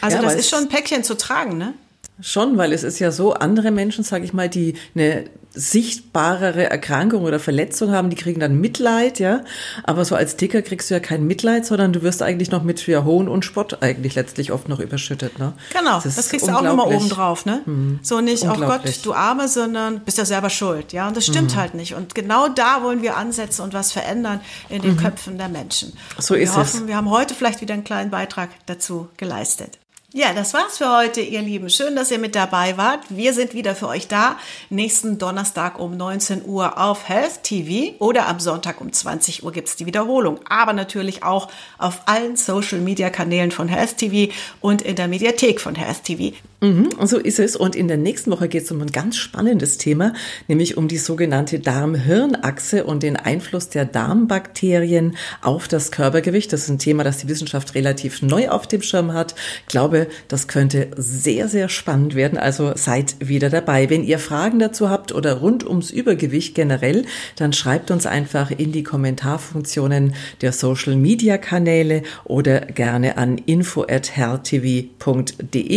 Also 0.00 0.16
ja, 0.16 0.22
das 0.22 0.34
ist 0.34 0.48
schon 0.48 0.60
ein 0.60 0.68
Päckchen 0.68 1.04
zu 1.04 1.16
tragen, 1.16 1.58
ne? 1.58 1.74
Schon, 2.20 2.56
weil 2.56 2.72
es 2.72 2.84
ist 2.84 3.00
ja 3.00 3.10
so, 3.10 3.34
andere 3.34 3.70
Menschen, 3.72 4.04
sage 4.04 4.24
ich 4.24 4.32
mal, 4.32 4.48
die 4.48 4.74
eine 4.94 5.24
sichtbarere 5.54 6.68
Erkrankung 6.68 7.22
oder 7.22 7.38
Verletzung 7.38 7.92
haben, 7.92 8.10
die 8.10 8.16
kriegen 8.16 8.40
dann 8.40 8.60
Mitleid, 8.60 9.20
ja. 9.20 9.42
Aber 9.84 10.04
so 10.04 10.16
als 10.16 10.36
Dicker 10.36 10.62
kriegst 10.62 10.90
du 10.90 10.94
ja 10.94 11.00
kein 11.00 11.24
Mitleid, 11.26 11.64
sondern 11.64 11.92
du 11.92 12.02
wirst 12.02 12.22
eigentlich 12.22 12.50
noch 12.50 12.64
mit 12.64 12.84
ja, 12.86 13.04
Hohn 13.04 13.28
und 13.28 13.44
Spott 13.44 13.82
eigentlich 13.82 14.16
letztlich 14.16 14.52
oft 14.52 14.68
noch 14.68 14.80
überschüttet, 14.80 15.38
ne? 15.38 15.52
Genau, 15.72 16.00
das, 16.00 16.16
das 16.16 16.28
kriegst 16.28 16.48
du 16.48 16.52
auch 16.52 16.62
nochmal 16.62 16.92
oben 16.92 17.08
drauf, 17.08 17.46
ne? 17.46 17.62
Mhm. 17.66 18.00
So 18.02 18.20
nicht, 18.20 18.44
oh 18.44 18.54
Gott, 18.54 18.82
du 19.04 19.12
Arme, 19.12 19.48
sondern 19.48 20.00
bist 20.00 20.18
ja 20.18 20.24
selber 20.24 20.50
schuld, 20.50 20.92
ja. 20.92 21.06
Und 21.06 21.16
das 21.16 21.26
stimmt 21.26 21.54
mhm. 21.54 21.58
halt 21.58 21.74
nicht. 21.74 21.94
Und 21.94 22.14
genau 22.14 22.48
da 22.48 22.82
wollen 22.82 23.02
wir 23.02 23.16
ansetzen 23.16 23.62
und 23.62 23.74
was 23.74 23.92
verändern 23.92 24.40
in 24.68 24.82
den 24.82 24.92
mhm. 24.92 24.98
Köpfen 24.98 25.38
der 25.38 25.48
Menschen. 25.48 25.92
So 26.18 26.34
ist 26.34 26.54
wir 26.54 26.60
hoffen, 26.60 26.80
es. 26.82 26.86
Wir 26.88 26.96
haben 26.96 27.10
heute 27.10 27.34
vielleicht 27.34 27.60
wieder 27.60 27.74
einen 27.74 27.84
kleinen 27.84 28.10
Beitrag 28.10 28.50
dazu 28.66 29.08
geleistet. 29.16 29.78
Ja, 30.16 30.32
das 30.32 30.54
war's 30.54 30.78
für 30.78 30.96
heute, 30.96 31.20
ihr 31.20 31.42
Lieben. 31.42 31.68
Schön, 31.68 31.96
dass 31.96 32.12
ihr 32.12 32.20
mit 32.20 32.36
dabei 32.36 32.76
wart. 32.76 33.00
Wir 33.08 33.32
sind 33.32 33.52
wieder 33.52 33.74
für 33.74 33.88
euch 33.88 34.06
da. 34.06 34.38
Nächsten 34.70 35.18
Donnerstag 35.18 35.80
um 35.80 35.96
19 35.96 36.44
Uhr 36.44 36.78
auf 36.80 37.08
Health 37.08 37.42
TV 37.42 37.96
oder 37.98 38.28
am 38.28 38.38
Sonntag 38.38 38.80
um 38.80 38.92
20 38.92 39.42
Uhr 39.42 39.50
gibt's 39.50 39.74
die 39.74 39.86
Wiederholung. 39.86 40.38
Aber 40.48 40.72
natürlich 40.72 41.24
auch 41.24 41.48
auf 41.78 42.02
allen 42.06 42.36
Social 42.36 42.78
Media 42.78 43.10
Kanälen 43.10 43.50
von 43.50 43.66
Health 43.66 43.96
TV 43.96 44.32
und 44.60 44.82
in 44.82 44.94
der 44.94 45.08
Mediathek 45.08 45.60
von 45.60 45.74
Health 45.74 46.04
TV. 46.04 46.32
Mhm, 46.64 46.88
so 47.02 47.18
ist 47.18 47.38
es. 47.40 47.56
Und 47.56 47.76
in 47.76 47.88
der 47.88 47.98
nächsten 47.98 48.30
Woche 48.30 48.48
geht 48.48 48.62
es 48.62 48.70
um 48.70 48.80
ein 48.80 48.90
ganz 48.90 49.18
spannendes 49.18 49.76
Thema, 49.76 50.14
nämlich 50.48 50.78
um 50.78 50.88
die 50.88 50.96
sogenannte 50.96 51.58
Darm-Hirn-Achse 51.58 52.84
und 52.84 53.02
den 53.02 53.16
Einfluss 53.16 53.68
der 53.68 53.84
Darmbakterien 53.84 55.18
auf 55.42 55.68
das 55.68 55.90
Körpergewicht. 55.90 56.50
Das 56.54 56.62
ist 56.62 56.70
ein 56.70 56.78
Thema, 56.78 57.04
das 57.04 57.18
die 57.18 57.28
Wissenschaft 57.28 57.74
relativ 57.74 58.22
neu 58.22 58.48
auf 58.48 58.66
dem 58.66 58.80
Schirm 58.80 59.12
hat. 59.12 59.34
Ich 59.60 59.66
glaube, 59.66 60.06
das 60.28 60.48
könnte 60.48 60.88
sehr, 60.96 61.48
sehr 61.48 61.68
spannend 61.68 62.14
werden. 62.14 62.38
Also 62.38 62.72
seid 62.76 63.16
wieder 63.20 63.50
dabei. 63.50 63.90
Wenn 63.90 64.02
ihr 64.02 64.18
Fragen 64.18 64.58
dazu 64.58 64.88
habt 64.88 65.12
oder 65.12 65.34
rund 65.34 65.66
ums 65.68 65.90
Übergewicht 65.90 66.54
generell, 66.54 67.04
dann 67.36 67.52
schreibt 67.52 67.90
uns 67.90 68.06
einfach 68.06 68.50
in 68.50 68.72
die 68.72 68.84
Kommentarfunktionen 68.84 70.14
der 70.40 70.52
Social 70.52 70.96
Media 70.96 71.36
Kanäle 71.36 72.04
oder 72.24 72.60
gerne 72.62 73.18
an 73.18 73.36
info@hertv.de 73.36 74.94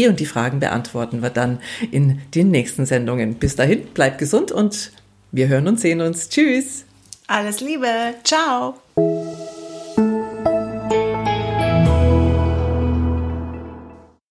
und 0.08 0.20
die 0.22 0.26
Fragen 0.26 0.62
beantworten 0.78 1.22
wir 1.24 1.32
dann 1.32 1.60
in 1.92 2.22
den 2.36 2.52
nächsten 2.52 2.86
Sendungen. 2.86 3.36
Bis 3.36 3.56
dahin, 3.56 3.86
bleibt 3.88 4.20
gesund 4.20 4.52
und 4.52 4.92
wir 5.32 5.48
hören 5.48 5.68
und 5.68 5.80
sehen 5.80 6.02
uns. 6.02 6.30
Tschüss. 6.30 6.86
Alles 7.28 7.62
Liebe. 7.62 7.88
Ciao. 8.24 8.76